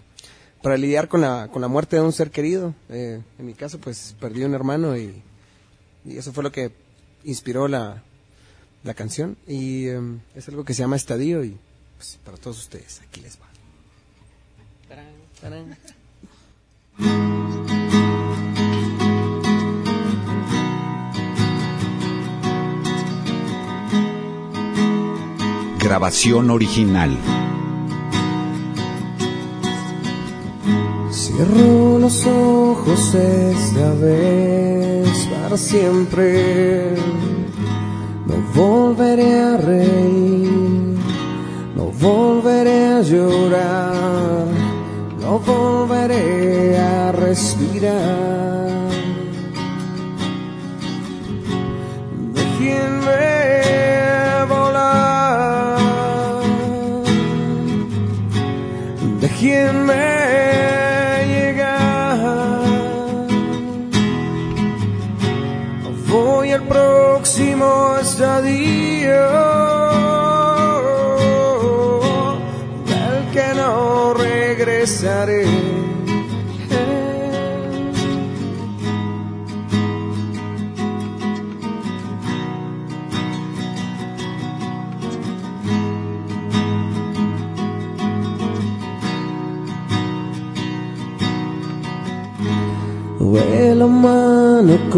para 0.61 0.77
lidiar 0.77 1.07
con 1.07 1.21
la, 1.21 1.49
con 1.51 1.61
la 1.61 1.67
muerte 1.67 1.95
de 1.95 2.01
un 2.01 2.13
ser 2.13 2.31
querido. 2.31 2.73
Eh, 2.89 3.21
en 3.37 3.45
mi 3.45 3.53
caso 3.53 3.79
pues 3.79 4.15
perdí 4.19 4.43
un 4.43 4.53
hermano 4.53 4.97
y, 4.97 5.21
y 6.05 6.17
eso 6.17 6.33
fue 6.33 6.43
lo 6.43 6.51
que 6.51 6.71
inspiró 7.23 7.67
la, 7.67 8.03
la 8.83 8.93
canción 8.93 9.37
y 9.47 9.87
em, 9.87 10.19
es 10.35 10.47
algo 10.47 10.63
que 10.63 10.73
se 10.73 10.81
llama 10.81 10.95
Estadio 10.95 11.43
y 11.43 11.57
pues, 11.97 12.19
para 12.23 12.37
todos 12.37 12.59
ustedes 12.59 13.01
aquí 13.01 13.21
les 13.21 13.37
va. 13.37 13.47
Tarán, 14.87 15.13
tarán. 15.39 15.77
Grabación 25.79 26.49
original. 26.51 27.17
Cierro 31.29 31.99
los 31.99 32.25
ojos 32.25 33.13
esta 33.13 33.93
vez 34.01 35.27
para 35.31 35.57
siempre. 35.57 36.95
No 38.25 38.35
volveré 38.55 39.39
a 39.39 39.57
reír, 39.57 40.97
no 41.75 41.85
volveré 42.01 42.85
a 42.87 43.01
llorar, 43.01 44.47
no 45.21 45.37
volveré 45.37 46.79
a 46.79 47.11
respirar. 47.11 48.28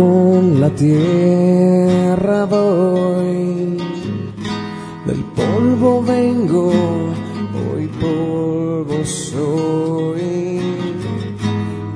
Con 0.01 0.59
la 0.59 0.69
tierra 0.71 2.45
voy, 2.45 3.77
del 5.05 5.23
polvo 5.39 6.01
vengo, 6.01 6.71
hoy 7.61 7.85
polvo 8.01 8.97
soy. 9.05 10.59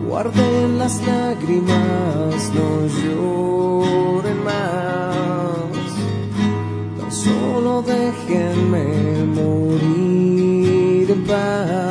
Guarden 0.07 0.77
las 0.77 0.95
lágrimas, 1.07 2.37
no 2.57 2.69
lloren 2.99 4.39
más, 4.49 5.89
tan 6.99 7.11
solo 7.11 7.81
déjenme 7.81 8.85
morir 9.39 11.09
en 11.09 11.23
paz. 11.23 11.84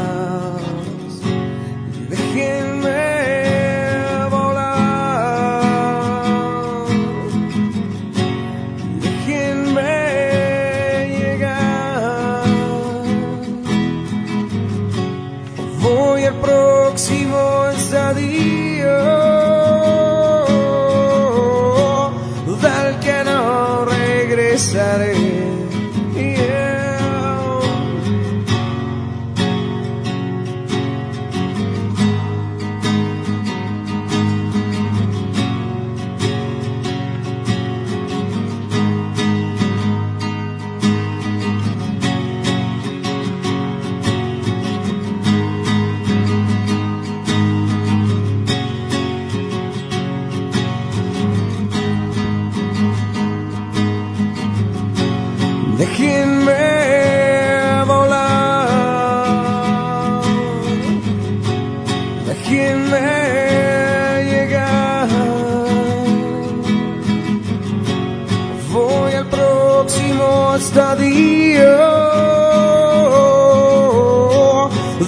Próximo 69.85 70.55
estadio 70.57 71.77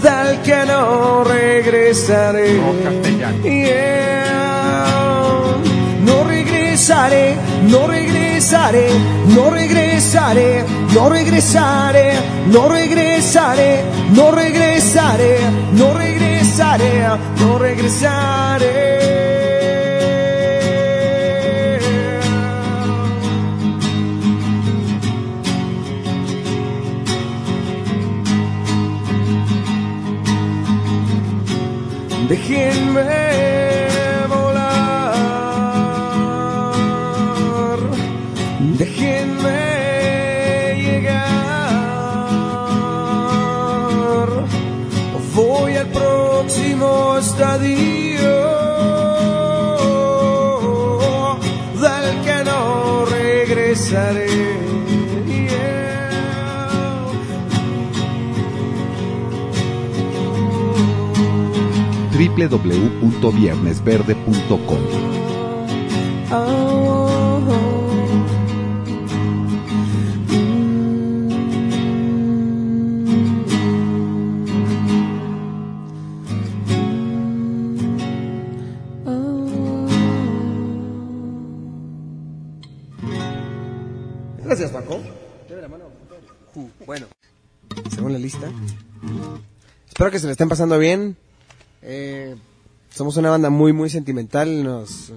del 0.03 0.43
que 0.43 0.67
no 0.67 1.25
regresaré. 1.25 2.61
Yeah. 3.43 4.27
No 6.05 6.25
regresaré, 6.25 7.37
no 7.69 7.87
regresaré, 7.87 8.89
no 9.29 9.51
regresaré, 9.51 10.65
no 10.95 11.09
regresaré, 11.09 12.13
no 12.53 12.69
regresaré, 12.69 13.83
no 14.15 14.31
regresaré, 14.31 15.39
no 15.73 15.95
regresaré, 15.95 17.19
no 17.41 17.59
regresaré. 17.59 18.86
Déjenme 32.49 33.03
volar, 34.29 35.17
déjenme 38.79 39.59
llegar. 40.81 41.27
Voy 45.35 45.77
al 45.77 45.89
próximo 45.89 47.19
estadio 47.19 48.06
www.viernesverde.com. 62.37 64.79
Gracias, 84.45 84.71
Paco. 84.71 85.01
Bueno, 86.87 87.07
según 87.95 88.13
la 88.13 88.19
lista. 88.19 88.51
Espero 89.89 90.11
que 90.11 90.19
se 90.19 90.27
le 90.27 90.33
estén 90.33 90.49
pasando 90.49 90.79
bien. 90.79 91.17
Eh, 91.87 92.35
somos 92.91 93.17
una 93.17 93.31
banda 93.31 93.49
muy, 93.49 93.73
muy 93.73 93.89
sentimental. 93.89 94.65
Nos, 94.65 95.13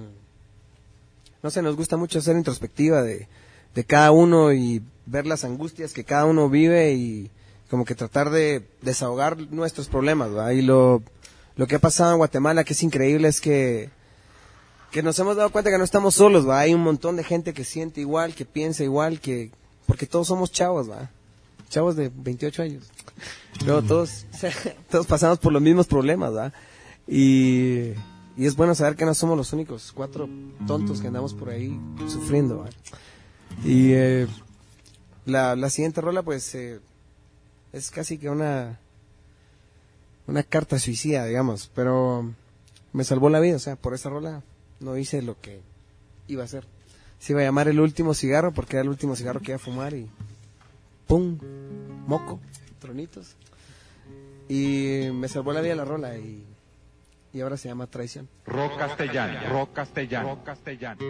no 1.42 1.50
sé, 1.50 1.62
nos 1.62 1.76
gusta 1.76 1.96
mucho 1.96 2.20
hacer 2.20 2.36
introspectiva 2.36 3.02
de, 3.02 3.28
de 3.74 3.84
cada 3.84 4.12
uno 4.12 4.52
y 4.52 4.82
ver 5.04 5.26
las 5.26 5.44
angustias 5.44 5.92
que 5.92 6.04
cada 6.04 6.26
uno 6.26 6.48
vive 6.48 6.92
y 6.92 7.30
como 7.68 7.84
que 7.84 7.94
tratar 7.94 8.30
de 8.30 8.64
desahogar 8.82 9.36
nuestros 9.50 9.88
problemas. 9.88 10.34
¿va? 10.34 10.54
Y 10.54 10.62
lo, 10.62 11.02
lo 11.56 11.66
que 11.66 11.74
ha 11.74 11.80
pasado 11.80 12.12
en 12.12 12.18
Guatemala, 12.18 12.64
que 12.64 12.72
es 12.72 12.82
increíble, 12.82 13.28
es 13.28 13.40
que 13.40 13.90
que 14.90 15.02
nos 15.04 15.16
hemos 15.20 15.36
dado 15.36 15.50
cuenta 15.50 15.70
que 15.70 15.78
no 15.78 15.84
estamos 15.84 16.16
solos. 16.16 16.48
Hay 16.48 16.74
un 16.74 16.82
montón 16.82 17.16
de 17.16 17.22
gente 17.22 17.54
que 17.54 17.64
siente 17.64 18.00
igual, 18.00 18.34
que 18.34 18.44
piensa 18.44 18.82
igual, 18.82 19.20
que 19.20 19.52
porque 19.86 20.06
todos 20.06 20.26
somos 20.26 20.50
chavos, 20.50 20.90
va. 20.90 21.10
Chavos 21.70 21.96
de 21.96 22.10
28 22.14 22.62
años. 22.62 22.90
Luego 23.64 23.80
todos, 23.82 24.26
todos 24.90 25.06
pasamos 25.06 25.38
por 25.38 25.52
los 25.52 25.62
mismos 25.62 25.86
problemas, 25.86 26.36
va. 26.36 26.52
Y, 27.06 27.92
y 28.36 28.44
es 28.44 28.54
bueno 28.54 28.74
saber 28.74 28.96
que 28.96 29.06
no 29.06 29.14
somos 29.14 29.38
los 29.38 29.54
únicos 29.54 29.92
cuatro 29.92 30.28
tontos 30.66 31.00
que 31.00 31.06
andamos 31.06 31.32
por 31.32 31.48
ahí 31.48 31.80
sufriendo, 32.08 32.58
va. 32.58 32.68
Y 33.64 33.92
eh, 33.92 34.26
la, 35.24 35.56
la 35.56 35.70
siguiente 35.70 36.02
rola, 36.02 36.22
pues, 36.22 36.54
eh, 36.54 36.80
es 37.72 37.90
casi 37.90 38.18
que 38.18 38.28
una 38.28 38.78
una 40.30 40.42
carta 40.44 40.78
suicida, 40.78 41.24
digamos, 41.26 41.70
pero 41.74 42.32
me 42.92 43.04
salvó 43.04 43.28
la 43.30 43.40
vida, 43.40 43.56
o 43.56 43.60
sea, 43.60 43.76
por 43.76 43.94
esa 43.94 44.10
rola 44.10 44.42
no 44.78 44.96
hice 44.96 45.22
lo 45.22 45.40
que 45.40 45.60
iba 46.28 46.42
a 46.42 46.44
hacer. 46.44 46.64
Se 47.18 47.32
iba 47.32 47.42
a 47.42 47.44
llamar 47.44 47.68
el 47.68 47.80
último 47.80 48.14
cigarro 48.14 48.52
porque 48.52 48.76
era 48.76 48.82
el 48.82 48.88
último 48.88 49.16
cigarro 49.16 49.40
que 49.40 49.50
iba 49.50 49.56
a 49.56 49.58
fumar 49.58 49.92
y 49.92 50.08
¡pum! 51.10 51.36
Moco, 52.06 52.40
tronitos. 52.78 53.36
Y 54.48 55.08
me 55.12 55.26
salvó 55.26 55.52
la 55.52 55.60
vida 55.60 55.74
la 55.74 55.84
rola 55.84 56.16
y, 56.16 56.46
y 57.32 57.40
ahora 57.40 57.56
se 57.56 57.68
llama 57.68 57.88
Traición. 57.88 58.28
Rock 58.46 58.78
castellano, 58.78 59.40
rock 59.50 59.72
castellano, 59.72 60.28
rock 60.28 60.44
castellano. 60.44 61.00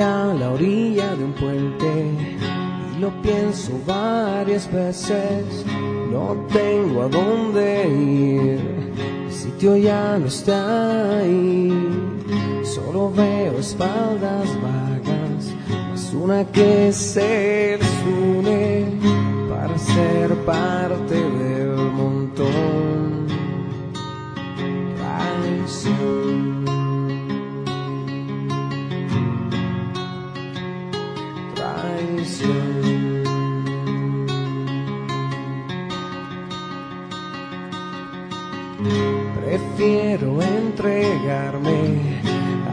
A 0.00 0.32
la 0.32 0.50
orilla 0.50 1.14
de 1.14 1.22
un 1.22 1.32
puente 1.34 1.86
y 2.96 2.98
lo 2.98 3.10
pienso 3.20 3.72
varias 3.86 4.72
veces. 4.72 5.66
No 6.10 6.46
tengo 6.50 7.02
a 7.02 7.08
dónde 7.08 7.88
ir, 7.88 8.60
el 9.26 9.30
sitio 9.30 9.76
ya 9.76 10.18
no 10.18 10.26
está 10.26 11.18
ahí. 11.18 11.70
Solo 12.64 13.12
veo 13.12 13.58
espaldas 13.58 14.48
vagas, 14.62 15.52
más 15.90 16.14
una 16.14 16.44
que 16.46 16.90
se 16.90 17.78
une 18.06 18.86
para 19.50 19.78
ser 19.78 20.34
parte 20.46 21.14
del 21.14 21.41
Prefiero 39.52 40.40
entregarme 40.40 42.22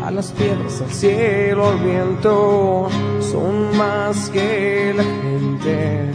a 0.01 0.09
las 0.11 0.31
piedras, 0.31 0.79
al 0.79 0.89
cielo, 0.89 1.67
al 1.67 1.79
viento. 1.79 2.87
Son 3.19 3.77
más 3.77 4.29
que 4.29 4.93
la 4.95 5.03
gente, 5.03 6.09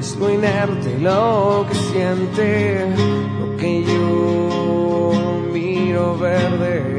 es 0.00 0.16
lo 0.16 0.34
inerte, 0.34 0.98
lo 0.98 1.64
que 1.68 1.74
siente, 1.76 2.86
lo 3.38 3.56
que 3.56 3.84
yo 3.84 5.12
miro 5.52 6.18
verde. 6.18 6.89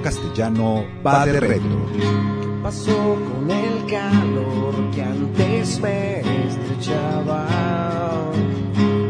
Castellano 0.00 0.84
va 1.04 1.26
de 1.26 1.40
retro. 1.40 1.86
¿Qué 1.92 2.48
pasó 2.62 3.16
con 3.28 3.50
el 3.50 3.84
calor 3.86 4.90
que 4.94 5.02
antes 5.02 5.80
me 5.80 6.20
estrechaba? 6.46 7.46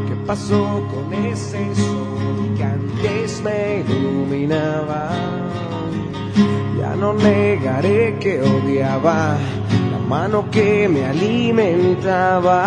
¿Qué 0.09 0.17
pasó 0.27 0.83
con 0.93 1.13
ese 1.13 1.75
sol 1.75 2.55
que 2.57 2.65
antes 2.65 3.43
me 3.43 3.85
iluminaba? 3.87 5.11
Ya 6.79 6.97
no 6.97 7.13
negaré 7.15 8.19
que 8.19 8.41
odiaba 8.41 9.37
la 9.93 9.99
mano 10.09 10.51
que 10.51 10.89
me 10.89 11.05
alimentaba. 11.05 12.63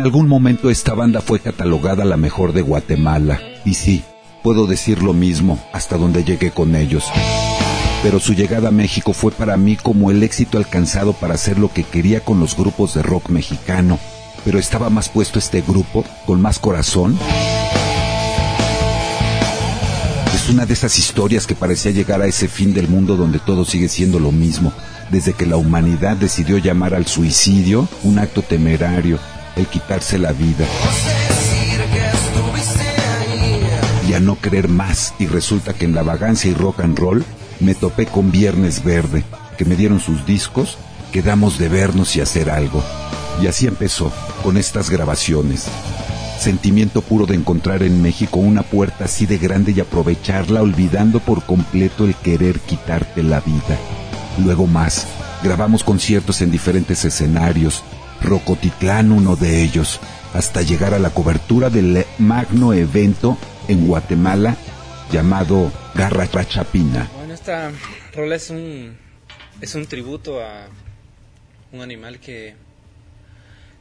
En 0.00 0.06
algún 0.06 0.28
momento 0.28 0.70
esta 0.70 0.94
banda 0.94 1.20
fue 1.20 1.40
catalogada 1.40 2.06
la 2.06 2.16
mejor 2.16 2.54
de 2.54 2.62
Guatemala. 2.62 3.38
Y 3.66 3.74
sí, 3.74 4.02
puedo 4.42 4.66
decir 4.66 5.02
lo 5.02 5.12
mismo 5.12 5.62
hasta 5.74 5.98
donde 5.98 6.24
llegué 6.24 6.52
con 6.52 6.74
ellos. 6.74 7.04
Pero 8.02 8.18
su 8.18 8.32
llegada 8.32 8.68
a 8.68 8.72
México 8.72 9.12
fue 9.12 9.30
para 9.30 9.58
mí 9.58 9.76
como 9.76 10.10
el 10.10 10.22
éxito 10.22 10.56
alcanzado 10.56 11.12
para 11.12 11.34
hacer 11.34 11.58
lo 11.58 11.70
que 11.70 11.84
quería 11.84 12.24
con 12.24 12.40
los 12.40 12.56
grupos 12.56 12.94
de 12.94 13.02
rock 13.02 13.28
mexicano. 13.28 13.98
Pero 14.42 14.58
estaba 14.58 14.88
más 14.88 15.10
puesto 15.10 15.38
este 15.38 15.60
grupo, 15.60 16.02
con 16.24 16.40
más 16.40 16.58
corazón. 16.58 17.18
Es 20.34 20.48
una 20.48 20.64
de 20.64 20.72
esas 20.72 20.98
historias 20.98 21.46
que 21.46 21.54
parecía 21.54 21.92
llegar 21.92 22.22
a 22.22 22.26
ese 22.26 22.48
fin 22.48 22.72
del 22.72 22.88
mundo 22.88 23.16
donde 23.16 23.38
todo 23.38 23.66
sigue 23.66 23.90
siendo 23.90 24.18
lo 24.18 24.32
mismo, 24.32 24.72
desde 25.10 25.34
que 25.34 25.44
la 25.44 25.58
humanidad 25.58 26.16
decidió 26.16 26.56
llamar 26.56 26.94
al 26.94 27.06
suicidio 27.06 27.86
un 28.02 28.18
acto 28.18 28.40
temerario, 28.40 29.18
el 29.56 29.66
quitarse 29.66 30.18
la 30.18 30.32
vida. 30.32 30.66
Y 34.08 34.14
a 34.14 34.20
no 34.20 34.38
querer 34.40 34.68
más, 34.68 35.14
y 35.18 35.26
resulta 35.26 35.72
que 35.72 35.84
en 35.84 35.94
la 35.94 36.02
vagancia 36.02 36.50
y 36.50 36.54
rock 36.54 36.80
and 36.80 36.98
roll 36.98 37.24
me 37.60 37.74
topé 37.74 38.06
con 38.06 38.30
Viernes 38.30 38.82
Verde, 38.82 39.24
que 39.56 39.64
me 39.64 39.76
dieron 39.76 40.00
sus 40.00 40.26
discos, 40.26 40.78
quedamos 41.12 41.58
de 41.58 41.68
vernos 41.68 42.16
y 42.16 42.20
hacer 42.20 42.50
algo. 42.50 42.82
Y 43.40 43.46
así 43.46 43.66
empezó, 43.66 44.12
con 44.42 44.56
estas 44.56 44.90
grabaciones. 44.90 45.66
Sentimiento 46.38 47.02
puro 47.02 47.26
de 47.26 47.34
encontrar 47.34 47.82
en 47.82 48.00
México 48.00 48.38
una 48.38 48.62
puerta 48.62 49.04
así 49.04 49.26
de 49.26 49.36
grande 49.36 49.72
y 49.72 49.80
aprovecharla 49.80 50.62
olvidando 50.62 51.20
por 51.20 51.42
completo 51.44 52.06
el 52.06 52.14
querer 52.14 52.60
quitarte 52.60 53.22
la 53.22 53.40
vida. 53.40 53.78
Luego 54.42 54.66
más, 54.66 55.06
grabamos 55.42 55.84
conciertos 55.84 56.40
en 56.40 56.50
diferentes 56.50 57.04
escenarios, 57.04 57.84
Rocotitlán 58.22 59.12
uno 59.12 59.36
de 59.36 59.62
ellos, 59.62 60.00
hasta 60.34 60.62
llegar 60.62 60.94
a 60.94 60.98
la 60.98 61.10
cobertura 61.10 61.70
del 61.70 62.04
magno 62.18 62.72
evento 62.72 63.36
en 63.68 63.86
Guatemala 63.86 64.56
llamado 65.10 65.72
Garra 65.94 66.26
Chapina. 66.46 67.08
Bueno, 67.16 67.34
esta 67.34 67.72
rola 68.14 68.36
es 68.36 68.50
un, 68.50 68.96
es 69.60 69.74
un 69.74 69.86
tributo 69.86 70.40
a 70.40 70.68
un 71.72 71.80
animal 71.80 72.20
que, 72.20 72.54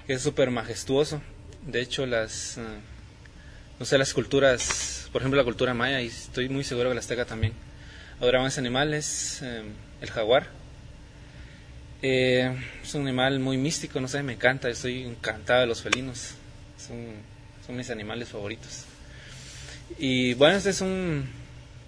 es 0.07 0.21
súper 0.21 0.49
majestuoso. 0.49 1.21
De 1.65 1.81
hecho, 1.81 2.05
las, 2.05 2.57
eh, 2.57 2.61
no 3.79 3.85
sé, 3.85 3.97
las 3.97 4.13
culturas, 4.13 5.07
por 5.11 5.21
ejemplo, 5.21 5.37
la 5.37 5.43
cultura 5.43 5.73
maya, 5.73 6.01
y 6.01 6.07
estoy 6.07 6.49
muy 6.49 6.63
seguro 6.63 6.89
que 6.89 6.95
la 6.95 7.01
azteca 7.01 7.25
también, 7.25 7.53
adoraban 8.19 8.47
ese 8.47 8.59
animal, 8.59 8.93
es 8.93 9.41
eh, 9.43 9.63
el 10.01 10.09
jaguar. 10.09 10.58
Eh, 12.01 12.55
es 12.81 12.95
un 12.95 13.01
animal 13.07 13.39
muy 13.39 13.57
místico, 13.57 13.99
no 13.99 14.07
sé, 14.07 14.23
me 14.23 14.33
encanta, 14.33 14.69
estoy 14.69 15.03
encantado 15.03 15.61
de 15.61 15.67
los 15.67 15.81
felinos. 15.81 16.35
Son, 16.77 16.97
son 17.65 17.75
mis 17.75 17.89
animales 17.89 18.29
favoritos. 18.29 18.85
Y 19.97 20.33
bueno, 20.35 20.57
este 20.57 20.69
es 20.69 20.81
un 20.81 21.27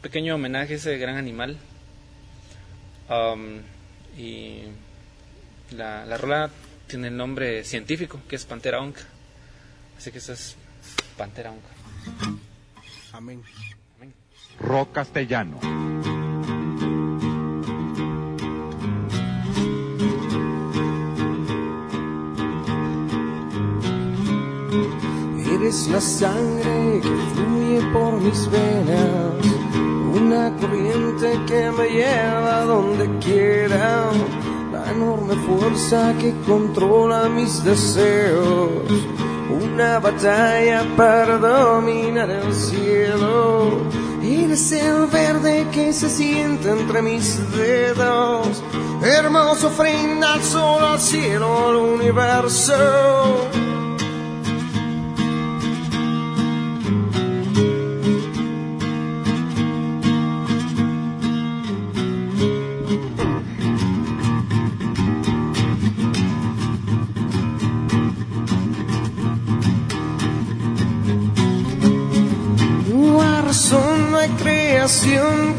pequeño 0.02 0.36
homenaje 0.36 0.74
a 0.74 0.78
ese 0.78 0.98
gran 0.98 1.16
animal. 1.16 1.58
Um, 3.10 3.60
y 4.18 4.64
la, 5.72 6.06
la 6.06 6.18
rola 6.18 6.50
tiene 6.88 7.08
el 7.08 7.18
nombre 7.18 7.64
científico, 7.64 8.20
que 8.28 8.36
es 8.36 8.46
Pantera 8.46 8.82
onca. 8.82 9.02
Así 9.98 10.12
que 10.12 10.18
eso 10.18 10.34
es 10.34 10.56
Pantera 11.18 11.52
onca. 11.52 12.38
amén. 13.14 13.44
Rock 14.60 14.92
castellano. 14.94 15.60
Eres 25.62 25.88
la 25.90 26.02
sangre 26.02 27.02
que 27.04 27.10
fluye 27.36 27.82
por 27.94 28.20
mis 28.20 28.50
venas, 28.50 29.46
una 30.12 30.52
corriente 30.58 31.40
que 31.46 31.70
me 31.70 31.88
lleva 31.88 32.66
donde 32.66 33.08
quiera, 33.20 34.10
la 34.72 34.92
enorme 34.92 35.36
fuerza 35.46 36.16
que 36.20 36.34
controla 36.48 37.30
mis 37.30 37.64
deseos, 37.64 38.72
una 39.52 40.00
batalla 40.00 40.84
para 40.98 41.38
dominar 41.38 42.32
el 42.32 42.52
cielo. 42.56 43.84
Eres 44.24 44.72
el 44.72 45.06
verde 45.14 45.68
que 45.72 45.94
se 45.94 46.10
siente 46.10 46.72
entre 46.72 47.04
mis 47.04 47.38
dedos, 47.56 48.64
hermosa 49.04 49.68
ofrenda 49.68 50.34
al 50.34 50.42
sol, 50.42 50.84
al 50.84 51.00
cielo, 51.00 51.68
al 51.70 51.76
universo. 51.76 53.71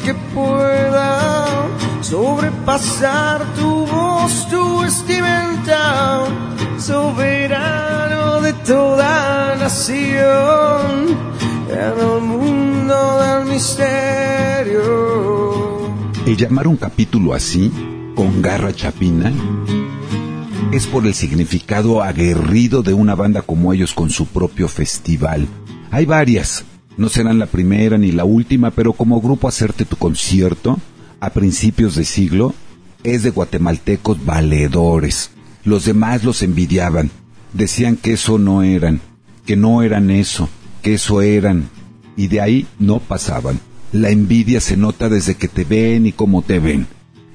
Que 0.04 0.14
pueda 0.34 1.68
sobrepasar 2.00 3.44
tu 3.54 3.86
voz, 3.86 4.48
tu 4.50 4.80
vestimenta. 4.80 6.26
soberano 6.78 8.40
de 8.40 8.52
toda 8.52 9.54
nación, 9.56 11.16
en 11.68 11.78
el 11.78 12.20
mundo 12.20 13.20
del 13.20 13.44
misterio. 13.52 14.82
El 16.26 16.36
llamar 16.36 16.66
un 16.66 16.76
capítulo 16.76 17.34
así, 17.34 17.70
con 18.16 18.42
garra 18.42 18.72
chapina, 18.72 19.32
es 20.72 20.88
por 20.88 21.06
el 21.06 21.14
significado 21.14 22.02
aguerrido 22.02 22.82
de 22.82 22.94
una 22.94 23.14
banda 23.14 23.42
como 23.42 23.72
ellos 23.72 23.94
con 23.94 24.10
su 24.10 24.26
propio 24.26 24.66
festival. 24.66 25.46
Hay 25.92 26.04
varias, 26.04 26.64
no 26.96 27.09
serán 27.09 27.38
la 27.38 27.46
primera 27.46 27.98
ni 27.98 28.12
la 28.12 28.24
última, 28.24 28.70
pero 28.70 28.92
como 28.92 29.20
grupo 29.20 29.48
hacerte 29.48 29.85
tu 29.85 29.96
concierto 29.96 30.78
a 31.20 31.31
principios 31.31 31.94
de 31.94 32.05
siglo 32.05 32.55
es 33.05 33.22
de 33.22 33.31
guatemaltecos 33.31 34.24
valedores. 34.24 35.31
Los 35.64 35.85
demás 35.85 36.24
los 36.24 36.42
envidiaban, 36.42 37.11
decían 37.52 37.96
que 37.96 38.14
eso 38.14 38.38
no 38.38 38.62
eran, 38.62 39.00
que 39.46 39.57
no 39.57 39.83
eran 39.83 40.11
eso, 40.11 40.48
que 40.83 40.94
eso 40.94 41.22
eran, 41.22 41.68
y 42.16 42.28
de 42.28 42.40
ahí 42.40 42.66
no 42.78 42.98
pasaban. 42.98 43.61
La 43.92 44.11
envidia 44.11 44.61
se 44.61 44.76
nota 44.76 45.09
desde 45.09 45.37
que 45.37 45.48
te 45.48 45.64
ven 45.64 46.07
y 46.07 46.12
cómo 46.12 46.42
te 46.42 46.59
ven. 46.59 46.87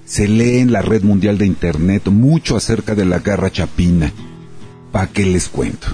Se 0.05 0.27
lee 0.27 0.57
en 0.57 0.71
la 0.71 0.81
red 0.81 1.03
mundial 1.03 1.37
de 1.37 1.45
Internet 1.45 2.07
mucho 2.09 2.55
acerca 2.55 2.95
de 2.95 3.05
la 3.05 3.19
garra 3.19 3.51
chapina. 3.51 4.11
¿Pa' 4.91 5.07
qué 5.07 5.25
les 5.25 5.49
cuento? 5.49 5.87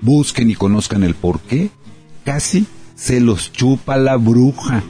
Busquen 0.00 0.50
y 0.50 0.54
conozcan 0.54 1.02
el 1.02 1.14
por 1.14 1.40
qué. 1.40 1.70
Casi 2.24 2.66
se 2.98 3.20
los 3.20 3.52
chupa 3.52 3.96
la 3.96 4.16
bruja. 4.16 4.82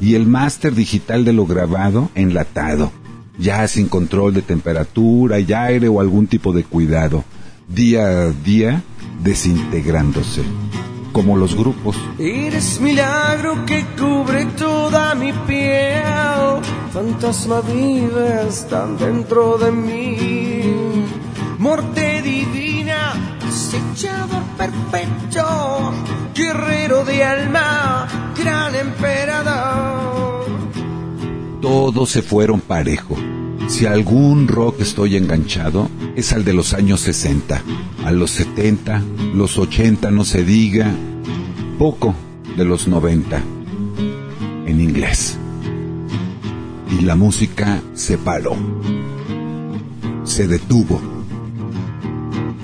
Y 0.00 0.14
el 0.14 0.26
máster 0.26 0.74
digital 0.74 1.24
de 1.24 1.32
lo 1.32 1.44
grabado 1.44 2.08
enlatado. 2.14 2.92
Ya 3.36 3.66
sin 3.66 3.88
control 3.88 4.32
de 4.32 4.42
temperatura 4.42 5.40
y 5.40 5.52
aire 5.52 5.88
o 5.88 6.00
algún 6.00 6.28
tipo 6.28 6.52
de 6.52 6.62
cuidado. 6.62 7.24
Día 7.68 8.06
a 8.06 8.30
día 8.30 8.82
desintegrándose. 9.22 10.42
Como 11.12 11.36
los 11.36 11.56
grupos. 11.56 11.96
Eres 12.18 12.80
milagro 12.80 13.66
que 13.66 13.84
cubre 13.98 14.46
toda 14.56 15.16
mi 15.16 15.32
piel. 15.32 16.02
Fantasma 16.92 17.60
vives 17.62 18.68
tan 18.68 18.96
dentro 18.96 19.58
de 19.58 19.72
mí. 19.72 21.06
Morte 21.58 22.22
divina, 22.22 23.14
acechador 23.48 24.42
perpetuo. 24.56 25.92
Guerrero 26.38 27.04
de 27.04 27.24
alma, 27.24 28.06
gran 28.36 28.72
emperador. 28.72 30.46
Todos 31.60 32.10
se 32.10 32.22
fueron 32.22 32.60
parejo. 32.60 33.16
Si 33.66 33.86
algún 33.86 34.46
rock 34.46 34.82
estoy 34.82 35.16
enganchado, 35.16 35.90
es 36.14 36.32
al 36.32 36.44
de 36.44 36.52
los 36.52 36.74
años 36.74 37.00
60. 37.00 37.60
A 38.04 38.12
los 38.12 38.30
70, 38.30 39.02
los 39.34 39.58
80 39.58 40.12
no 40.12 40.24
se 40.24 40.44
diga. 40.44 40.88
Poco 41.76 42.14
de 42.56 42.64
los 42.64 42.86
90. 42.86 43.42
En 44.66 44.80
inglés. 44.80 45.36
Y 47.00 47.02
la 47.02 47.16
música 47.16 47.82
se 47.94 48.16
paró. 48.16 48.54
Se 50.22 50.46
detuvo. 50.46 51.00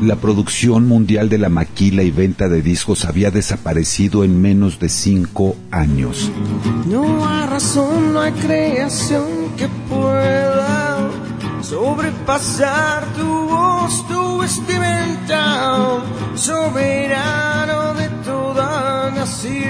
La 0.05 0.17
producción 0.17 0.87
mundial 0.87 1.31
de 1.31 1.38
la 1.38 1.49
maquila 1.49 2.03
y 2.03 2.11
venta 2.11 2.51
de 2.51 2.61
discos 2.61 3.07
había 3.07 3.31
desaparecido 3.31 4.23
en 4.23 4.43
menos 4.43 4.79
de 4.79 4.90
cinco 4.90 5.57
años. 5.71 6.31
No 6.87 7.27
hay 7.27 7.47
razón, 7.47 8.12
no 8.12 8.21
hay 8.21 8.33
creación 8.33 9.25
que 9.57 9.67
pueda 9.88 11.09
sobrepasar 11.62 13.07
tu 13.14 13.25
voz, 13.25 14.07
tu 14.07 14.38
vestimenta, 14.40 16.03
soberano 16.35 17.95
de 17.95 18.09
toda 18.27 19.11
nación, 19.11 19.62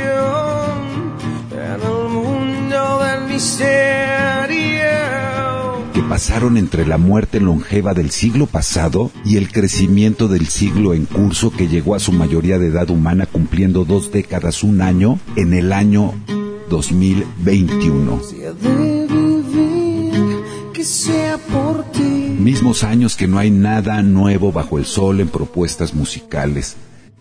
en 1.53 1.81
el 1.81 2.09
mundo 2.09 3.05
del 3.05 3.33
misterio. 3.33 4.64
Pasaron 6.09 6.57
entre 6.57 6.87
la 6.87 6.99
muerte 6.99 7.41
longeva 7.41 7.95
del 7.95 8.11
siglo 8.11 8.47
pasado 8.47 9.11
y 9.25 9.37
el 9.37 9.51
crecimiento 9.51 10.29
del 10.29 10.47
siglo 10.47 10.95
en 10.95 11.07
curso 11.07 11.51
que 11.51 11.69
llegó 11.69 11.95
a 11.95 12.01
su 12.01 12.13
mayoría 12.13 12.59
de 12.59 12.69
edad 12.69 12.91
humana 12.91 13.27
cumpliendo 13.27 13.85
dos 13.85 14.13
décadas 14.13 14.63
un 14.63 14.83
año 14.83 15.19
en 15.37 15.55
el 15.55 15.73
año 15.73 16.13
2021. 16.69 18.21
Si 18.23 18.37
he 18.37 18.53
de 18.53 19.07
vivir, 19.07 20.43
que 20.73 20.85
sea 20.85 21.39
por 21.39 21.85
ti. 21.93 22.01
Mismos 22.39 22.85
años 22.85 23.17
que 23.17 23.27
no 23.27 23.39
hay 23.39 23.51
nada 23.51 24.03
nuevo 24.03 24.53
bajo 24.53 24.79
el 24.79 24.85
sol 24.85 25.21
en 25.21 25.29
propuestas 25.29 25.95
musicales. 25.95 26.77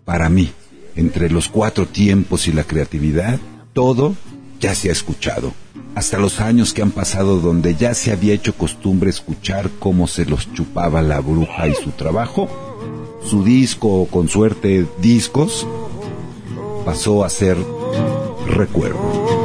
Para 0.05 0.29
mí, 0.29 0.51
entre 0.95 1.29
los 1.29 1.47
cuatro 1.47 1.87
tiempos 1.87 2.47
y 2.47 2.51
la 2.51 2.63
creatividad, 2.63 3.39
todo 3.73 4.15
ya 4.63 4.73
se 4.73 4.87
ha 4.87 4.93
escuchado. 4.93 5.51
Hasta 5.93 6.17
los 6.17 6.39
años 6.39 6.73
que 6.73 6.81
han 6.81 6.91
pasado 6.91 7.41
donde 7.41 7.75
ya 7.75 7.93
se 7.93 8.13
había 8.13 8.33
hecho 8.33 8.55
costumbre 8.55 9.09
escuchar 9.09 9.69
cómo 9.77 10.07
se 10.07 10.25
los 10.25 10.51
chupaba 10.53 11.01
la 11.01 11.19
bruja 11.19 11.67
y 11.67 11.75
su 11.75 11.91
trabajo, 11.91 12.47
su 13.25 13.43
disco 13.43 13.89
o 13.89 14.07
con 14.07 14.29
suerte 14.29 14.85
discos, 15.01 15.67
pasó 16.85 17.25
a 17.25 17.29
ser 17.29 17.57
recuerdo. 18.47 19.42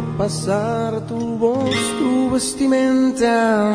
Sobrepasar 0.00 1.06
tu 1.06 1.36
voz, 1.36 1.74
tu 1.98 2.30
vestimenta, 2.30 3.74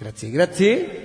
Grazie, 0.00 0.30
grazie. 0.30 0.97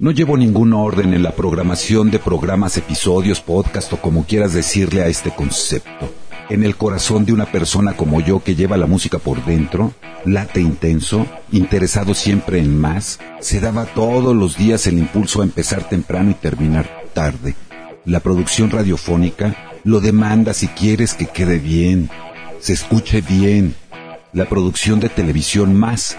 No 0.00 0.12
llevo 0.12 0.36
ningún 0.36 0.74
orden 0.74 1.12
en 1.12 1.24
la 1.24 1.32
programación 1.32 2.12
de 2.12 2.20
programas, 2.20 2.76
episodios, 2.76 3.40
podcast 3.40 3.92
o 3.92 3.96
como 3.96 4.24
quieras 4.26 4.52
decirle 4.52 5.02
a 5.02 5.08
este 5.08 5.32
concepto. 5.32 6.14
En 6.48 6.62
el 6.62 6.76
corazón 6.76 7.24
de 7.24 7.32
una 7.32 7.46
persona 7.46 7.96
como 7.96 8.20
yo 8.20 8.40
que 8.40 8.54
lleva 8.54 8.76
la 8.76 8.86
música 8.86 9.18
por 9.18 9.44
dentro, 9.44 9.92
late 10.24 10.60
intenso, 10.60 11.26
interesado 11.50 12.14
siempre 12.14 12.60
en 12.60 12.78
más, 12.78 13.18
se 13.40 13.58
daba 13.58 13.86
todos 13.86 14.36
los 14.36 14.56
días 14.56 14.86
el 14.86 14.98
impulso 14.98 15.40
a 15.40 15.44
empezar 15.44 15.88
temprano 15.88 16.30
y 16.30 16.34
terminar 16.34 17.02
tarde. 17.12 17.56
La 18.04 18.20
producción 18.20 18.70
radiofónica 18.70 19.56
lo 19.82 19.98
demanda 19.98 20.54
si 20.54 20.68
quieres 20.68 21.14
que 21.14 21.26
quede 21.26 21.58
bien, 21.58 22.08
se 22.60 22.72
escuche 22.72 23.20
bien. 23.20 23.74
La 24.32 24.44
producción 24.44 25.00
de 25.00 25.08
televisión 25.08 25.74
más, 25.74 26.16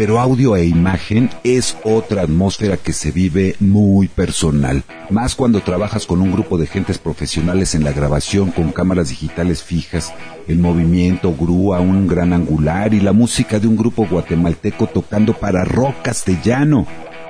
pero 0.00 0.18
audio 0.18 0.56
e 0.56 0.64
imagen 0.64 1.28
es 1.44 1.76
otra 1.84 2.22
atmósfera 2.22 2.78
que 2.78 2.94
se 2.94 3.10
vive 3.10 3.56
muy 3.60 4.08
personal, 4.08 4.82
más 5.10 5.34
cuando 5.34 5.60
trabajas 5.60 6.06
con 6.06 6.22
un 6.22 6.32
grupo 6.32 6.56
de 6.56 6.66
gentes 6.66 6.96
profesionales 6.96 7.74
en 7.74 7.84
la 7.84 7.92
grabación 7.92 8.50
con 8.50 8.72
cámaras 8.72 9.10
digitales 9.10 9.62
fijas, 9.62 10.14
el 10.48 10.58
movimiento, 10.58 11.34
grúa, 11.34 11.80
un 11.80 12.06
gran 12.06 12.32
angular 12.32 12.94
y 12.94 13.00
la 13.00 13.12
música 13.12 13.58
de 13.60 13.68
un 13.68 13.76
grupo 13.76 14.06
guatemalteco 14.06 14.86
tocando 14.86 15.34
para 15.34 15.66
rock 15.66 15.96
castellano. 16.00 16.86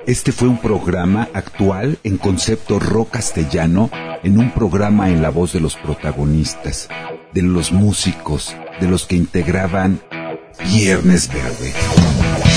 Este 0.07 0.31
fue 0.31 0.47
un 0.47 0.59
programa 0.59 1.29
actual 1.35 1.99
en 2.05 2.19
concepto 2.19 2.79
rock 2.79 3.11
castellano, 3.15 3.91
en 4.23 4.39
un 4.39 4.53
programa 4.53 5.11
en 5.11 5.23
la 5.23 5.31
voz 5.31 5.55
de 5.55 5.59
los 5.59 5.75
protagonistas, 5.75 6.89
de 7.35 7.43
los 7.43 7.73
músicos, 7.73 8.55
de 8.81 8.87
los 8.87 9.07
que 9.07 9.17
integraban 9.17 10.01
Viernes 10.73 11.29
Verde. 11.33 12.50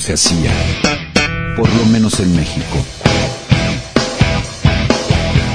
se 0.00 0.14
hacía, 0.14 0.50
por 1.56 1.68
lo 1.74 1.84
menos 1.86 2.20
en 2.20 2.34
México. 2.34 2.76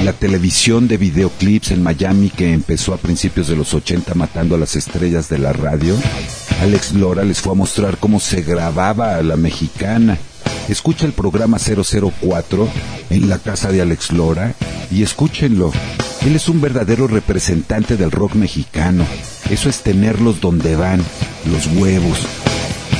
La 0.04 0.12
televisión 0.12 0.86
de 0.86 0.96
videoclips 0.98 1.72
en 1.72 1.82
Miami 1.82 2.30
que 2.30 2.52
empezó 2.52 2.94
a 2.94 2.96
principios 2.96 3.48
de 3.48 3.56
los 3.56 3.74
80 3.74 4.14
matando 4.14 4.54
a 4.54 4.58
las 4.58 4.76
estrellas 4.76 5.28
de 5.28 5.38
la 5.38 5.52
radio, 5.52 5.96
Alex 6.60 6.92
Lora 6.92 7.24
les 7.24 7.40
fue 7.40 7.52
a 7.52 7.56
mostrar 7.56 7.98
cómo 7.98 8.20
se 8.20 8.42
grababa 8.42 9.16
a 9.16 9.22
la 9.22 9.36
mexicana. 9.36 10.16
Escucha 10.68 11.06
el 11.06 11.12
programa 11.12 11.58
004 11.58 12.68
en 13.10 13.28
la 13.28 13.38
casa 13.38 13.72
de 13.72 13.82
Alex 13.82 14.12
Lora 14.12 14.54
y 14.92 15.02
escúchenlo. 15.02 15.72
Él 16.24 16.36
es 16.36 16.48
un 16.48 16.60
verdadero 16.60 17.08
representante 17.08 17.96
del 17.96 18.12
rock 18.12 18.36
mexicano. 18.36 19.04
Eso 19.50 19.68
es 19.68 19.82
tenerlos 19.82 20.40
donde 20.40 20.76
van, 20.76 21.02
los 21.50 21.66
huevos. 21.66 22.45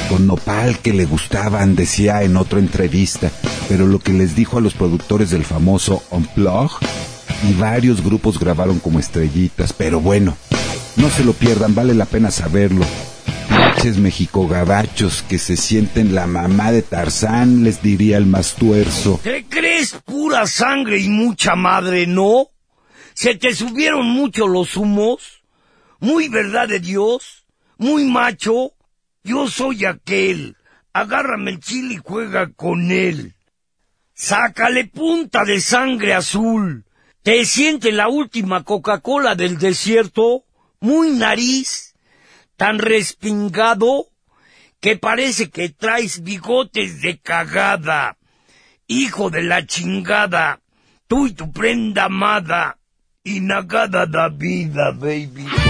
Con 0.09 0.27
nopal 0.27 0.79
que 0.79 0.93
le 0.93 1.05
gustaban, 1.05 1.75
decía 1.75 2.23
en 2.23 2.37
otra 2.37 2.61
entrevista, 2.61 3.31
pero 3.69 3.87
lo 3.87 3.99
que 3.99 4.13
les 4.13 4.37
dijo 4.37 4.59
a 4.59 4.61
los 4.61 4.75
productores 4.75 5.31
del 5.31 5.45
famoso 5.45 6.03
Unplug 6.11 6.71
y 7.49 7.53
varios 7.55 8.03
grupos 8.03 8.39
grabaron 8.39 8.79
como 8.79 9.01
estrellitas, 9.01 9.73
pero 9.73 10.01
bueno, 10.01 10.37
no 10.97 11.11
se 11.11 11.25
lo 11.25 11.33
pierdan, 11.33 11.75
vale 11.75 11.93
la 11.93 12.07
pena 12.07 12.31
saberlo. 12.31 12.85
Pinches 13.49 13.99
mexicogabachos 13.99 15.23
que 15.23 15.39
se 15.39 15.57
sienten 15.57 16.15
la 16.15 16.27
mamá 16.27 16.71
de 16.71 16.83
Tarzán, 16.83 17.65
les 17.65 17.83
diría 17.83 18.17
el 18.17 18.27
más 18.27 18.55
tuerzo. 18.55 19.21
¿Te 19.23 19.45
crees 19.45 19.97
pura 20.05 20.47
sangre 20.47 20.99
y 20.99 21.09
mucha 21.09 21.57
madre, 21.57 22.07
no? 22.07 22.49
¿Se 23.15 23.35
te 23.35 23.55
subieron 23.55 24.07
mucho 24.07 24.47
los 24.47 24.77
humos? 24.77 25.43
¿Muy 25.99 26.29
verdad 26.29 26.69
de 26.69 26.81
Dios? 26.81 27.47
¿Muy 27.79 28.05
macho? 28.05 28.73
Yo 29.27 29.49
soy 29.49 29.85
aquel. 29.85 30.57
Agárrame 30.93 31.51
el 31.51 31.61
chile 31.61 31.95
y 31.95 31.97
juega 31.97 32.53
con 32.53 32.93
él. 32.93 33.35
Sácale 34.15 34.87
punta 34.87 35.45
de 35.45 35.61
sangre 35.61 36.15
azul. 36.15 36.85
¿Te 37.23 37.45
siente 37.45 37.91
la 37.91 38.09
última 38.09 38.63
Coca-Cola 38.63 39.35
del 39.35 39.59
desierto? 39.59 40.45
Muy 40.79 41.11
nariz, 41.11 41.97
tan 42.57 42.79
respingado, 42.79 44.07
que 44.79 44.97
parece 44.97 45.51
que 45.51 45.71
traes 45.71 46.23
bigotes 46.23 47.03
de 47.03 47.19
cagada. 47.19 48.19
Hijo 48.87 49.29
de 49.31 49.43
la 49.43 49.67
chingada, 49.67 50.61
tú 51.09 51.27
y 51.27 51.33
tu 51.33 51.51
prenda 51.51 52.05
amada, 52.05 52.79
y 53.25 53.41
nagada 53.41 54.07
da 54.07 54.29
vida, 54.29 54.93
baby. 54.93 55.66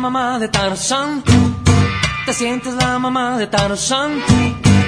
Mamá 0.00 0.38
de 0.38 0.48
Tarzán. 0.48 1.22
Te 2.24 2.32
sientes 2.32 2.74
la 2.74 2.98
mamá 2.98 3.36
de 3.36 3.46
Tarzán. 3.46 4.12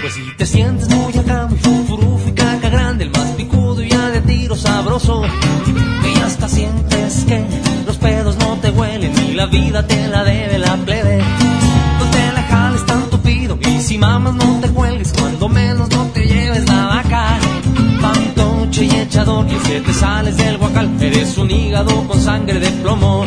Pues 0.00 0.14
si 0.14 0.22
te 0.38 0.46
sientes 0.46 0.88
muy 0.88 1.12
acá, 1.18 1.46
muy 1.48 1.58
fufuruf 1.58 2.26
y 2.26 2.32
caca 2.32 2.70
grande, 2.70 3.04
el 3.04 3.10
más 3.10 3.28
picudo 3.36 3.82
y 3.82 3.90
ya 3.90 4.08
de 4.08 4.22
tiro 4.22 4.56
sabroso. 4.56 5.22
Y 5.22 6.18
hasta 6.20 6.48
sientes 6.48 7.24
que 7.26 7.44
los 7.86 7.98
pedos 7.98 8.36
no 8.38 8.56
te 8.56 8.70
huelen 8.70 9.12
y 9.28 9.34
la 9.34 9.46
vida 9.46 9.86
te 9.86 10.08
la 10.08 10.24
debe 10.24 10.58
la 10.58 10.76
plebe. 10.76 11.18
No 11.18 12.04
te 12.10 12.32
la 12.32 12.42
jales 12.44 12.86
tan 12.86 13.10
tupido 13.10 13.58
y 13.60 13.80
si 13.82 13.98
mamas 13.98 14.34
no 14.34 14.60
te 14.60 14.68
cuelgues, 14.70 15.12
cuando 15.12 15.48
menos 15.48 15.90
no 15.90 16.06
te 16.06 16.26
lleves 16.26 16.66
la 16.66 16.86
vaca. 16.86 17.38
Pantoche 18.00 18.84
y 18.84 18.90
echador, 18.96 19.46
y 19.46 19.58
si 19.66 19.80
te 19.80 19.92
sales 19.92 20.38
del 20.38 20.56
guacal, 20.56 20.90
eres 21.00 21.36
un 21.36 21.50
hígado 21.50 22.08
con 22.08 22.18
sangre 22.18 22.58
de 22.58 22.70
plomo. 22.70 23.26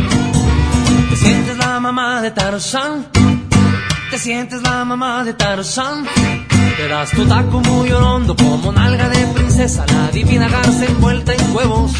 Te 1.09 1.15
sientes 1.15 1.57
la 1.57 1.64
mamá 1.85 2.19
de 2.19 2.31
Tarzán. 2.31 3.05
Te 4.09 4.17
sientes 4.17 4.59
la 4.63 4.83
mamá 4.85 5.23
de 5.23 5.33
Tarzán. 5.35 6.03
Te 6.77 6.87
das 6.87 7.11
tu 7.11 7.23
taco 7.27 7.59
muy 7.59 7.91
hondo 7.91 8.35
como 8.35 8.71
nalga 8.71 9.07
de 9.07 9.23
princesa, 9.35 9.85
la 9.85 10.09
divina 10.09 10.49
garza 10.49 10.83
envuelta 10.83 11.31
en 11.35 11.55
huevos. 11.55 11.91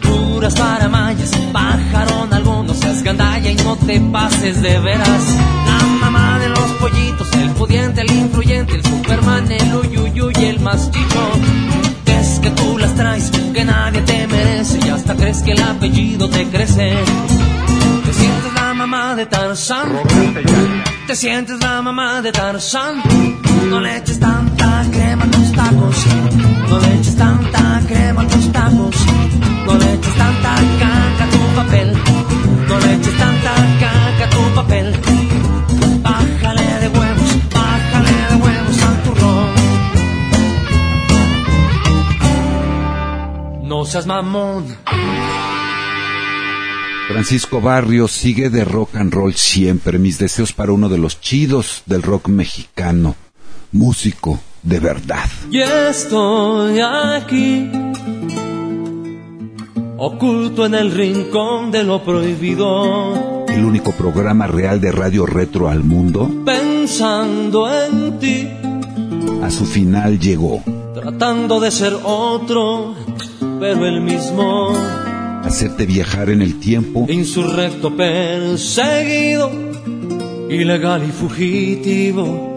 Puras 0.00 0.54
paramayas, 0.54 1.30
pajarón 1.52 2.32
algo, 2.32 2.62
no 2.62 2.72
seas 2.72 3.02
gandalla 3.02 3.50
y 3.50 3.56
no 3.56 3.76
te 3.76 4.00
pases 4.00 4.62
de 4.62 4.78
veras. 4.78 5.24
La 5.66 5.86
mamá 6.00 6.38
de 6.38 6.48
los 6.48 6.70
pollitos, 6.80 7.30
el 7.34 7.50
pudiente, 7.50 8.00
el 8.00 8.10
influyente, 8.12 8.76
el 8.76 8.82
superman, 8.82 9.52
el 9.52 9.74
uyuyuy 9.74 10.32
y 10.40 10.44
el 10.46 10.60
más 10.60 10.90
chicho. 10.90 11.22
Es 12.06 12.40
que 12.40 12.50
tú 12.52 12.78
las 12.78 12.94
traes, 12.94 13.30
que 13.52 13.62
nadie 13.62 14.00
te 14.00 14.26
merece 14.26 14.78
y 14.86 14.88
hasta 14.88 15.14
crees 15.16 15.42
que 15.42 15.52
el 15.52 15.62
apellido 15.62 16.30
te 16.30 16.48
crece. 16.48 16.96
Mamá 18.80 19.14
de 19.14 19.26
Tarzán. 19.26 19.88
Te 21.06 21.14
sientes 21.14 21.60
la 21.60 21.82
mamá 21.82 22.22
de 22.22 22.32
Tarzán. 22.32 23.02
No 23.68 23.78
le 23.78 23.98
eches 23.98 24.18
tanta 24.18 24.86
crema 24.90 25.24
a 25.24 25.30
tus 25.30 25.52
tacos. 25.52 26.06
No 26.66 26.78
le 26.78 26.94
eches 26.94 27.14
tanta 27.14 27.82
crema 27.86 28.22
a 28.22 28.26
tus 28.26 28.50
tacos. 28.50 28.96
No 29.66 29.74
le 29.74 29.92
eches 29.92 30.14
tanta 30.16 30.54
caca 30.80 31.24
a 31.24 31.26
tu 31.34 31.40
papel. 31.56 31.88
No 32.68 32.78
le 32.80 32.94
eches 32.94 33.16
tanta 33.18 33.54
caca 33.82 34.24
a 34.24 34.30
tu 34.30 34.42
papel. 34.54 34.86
Bájale 36.02 36.68
de 36.80 36.88
huevos, 36.88 37.30
bájale 37.52 38.14
de 38.30 38.36
huevos 38.42 38.82
al 38.88 38.96
turrón. 39.02 39.48
No 43.68 43.84
seas 43.84 44.06
mamón. 44.06 44.64
Francisco 47.12 47.60
Barrios 47.60 48.12
sigue 48.12 48.50
de 48.50 48.64
rock 48.64 48.96
and 48.96 49.12
roll 49.12 49.34
siempre. 49.34 49.98
Mis 49.98 50.18
deseos 50.18 50.52
para 50.52 50.72
uno 50.72 50.88
de 50.88 50.98
los 50.98 51.20
chidos 51.20 51.82
del 51.86 52.02
rock 52.02 52.28
mexicano. 52.28 53.16
Músico 53.72 54.38
de 54.62 54.78
verdad. 54.80 55.28
Y 55.50 55.58
estoy 55.60 56.80
aquí, 56.80 57.70
oculto 59.96 60.66
en 60.66 60.74
el 60.74 60.90
rincón 60.92 61.70
de 61.70 61.82
lo 61.84 62.02
prohibido, 62.04 63.46
El 63.48 63.64
único 63.64 63.92
programa 63.92 64.46
real 64.46 64.80
de 64.80 64.92
radio 64.92 65.24
retro 65.26 65.68
al 65.68 65.82
mundo. 65.84 66.28
pensando 66.44 67.68
en 67.72 68.18
ti, 68.18 68.48
A 69.42 69.50
su 69.50 69.64
final 69.66 70.18
llegó. 70.18 70.62
tratando 70.94 71.60
de 71.60 71.70
ser 71.70 71.96
otro, 72.04 72.94
pero 73.60 73.86
el 73.86 74.00
mismo, 74.00 74.72
Hacerte 75.44 75.86
viajar 75.86 76.30
en 76.30 76.42
el 76.42 76.60
tiempo 76.60 77.06
insurrecto, 77.08 77.96
perseguido, 77.96 79.50
ilegal 80.48 81.02
y 81.08 81.12
fugitivo. 81.12 82.54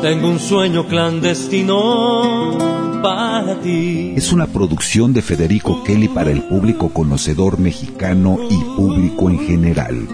Tengo 0.00 0.28
un 0.28 0.38
sueño 0.38 0.86
clandestino 0.88 2.58
para 3.02 3.60
ti. 3.60 4.14
es 4.16 4.32
una 4.32 4.46
producción 4.46 5.12
de 5.12 5.22
Federico 5.22 5.82
Kelly 5.84 6.08
para 6.08 6.30
el 6.30 6.42
público 6.42 6.90
conocedor 6.90 7.58
mexicano 7.58 8.38
y 8.48 8.56
público 8.76 9.28
en 9.28 9.38
general. 9.40 10.08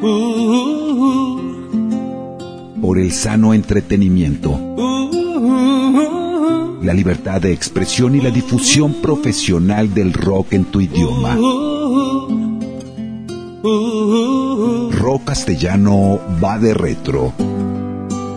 Uh, 0.00 0.06
uh, 0.06 1.40
Por 2.80 2.98
el 2.98 3.12
sano 3.12 3.54
entretenimiento, 3.54 4.50
uh, 4.50 4.80
uh, 4.80 5.08
uh. 5.08 5.11
La 6.82 6.92
libertad 6.92 7.40
de 7.40 7.52
expresión 7.52 8.14
y 8.14 8.20
la 8.20 8.30
difusión 8.30 8.94
profesional 8.94 9.94
del 9.94 10.12
rock 10.12 10.52
en 10.54 10.64
tu 10.64 10.80
idioma. 10.80 11.36
Rock 14.90 15.24
castellano 15.24 16.20
va 16.42 16.58
de 16.58 16.74
retro. 16.74 17.32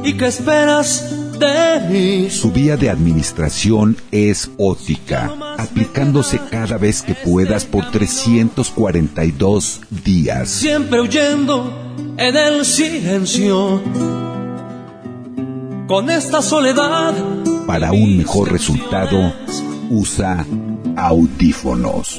¿Y 0.03 0.13
qué 0.13 0.27
esperas 0.27 1.39
de 1.39 1.89
mí? 1.89 2.29
Su 2.29 2.51
vía 2.51 2.77
de 2.77 2.91
administración 2.91 3.97
es 4.11 4.51
ótica, 4.57 5.33
aplicándose 5.57 6.39
cada 6.51 6.77
vez 6.77 7.01
que 7.01 7.15
puedas 7.15 7.65
por 7.65 7.89
342 7.89 9.81
días. 10.03 10.49
Siempre 10.49 11.01
huyendo 11.01 11.71
en 12.17 12.37
el 12.37 12.63
silencio. 12.65 13.81
Con 15.87 16.09
esta 16.09 16.41
soledad. 16.41 17.13
Para 17.67 17.91
un 17.91 18.17
mejor 18.17 18.51
resultado, 18.51 19.33
usa 19.91 20.45
audífonos. 20.95 22.17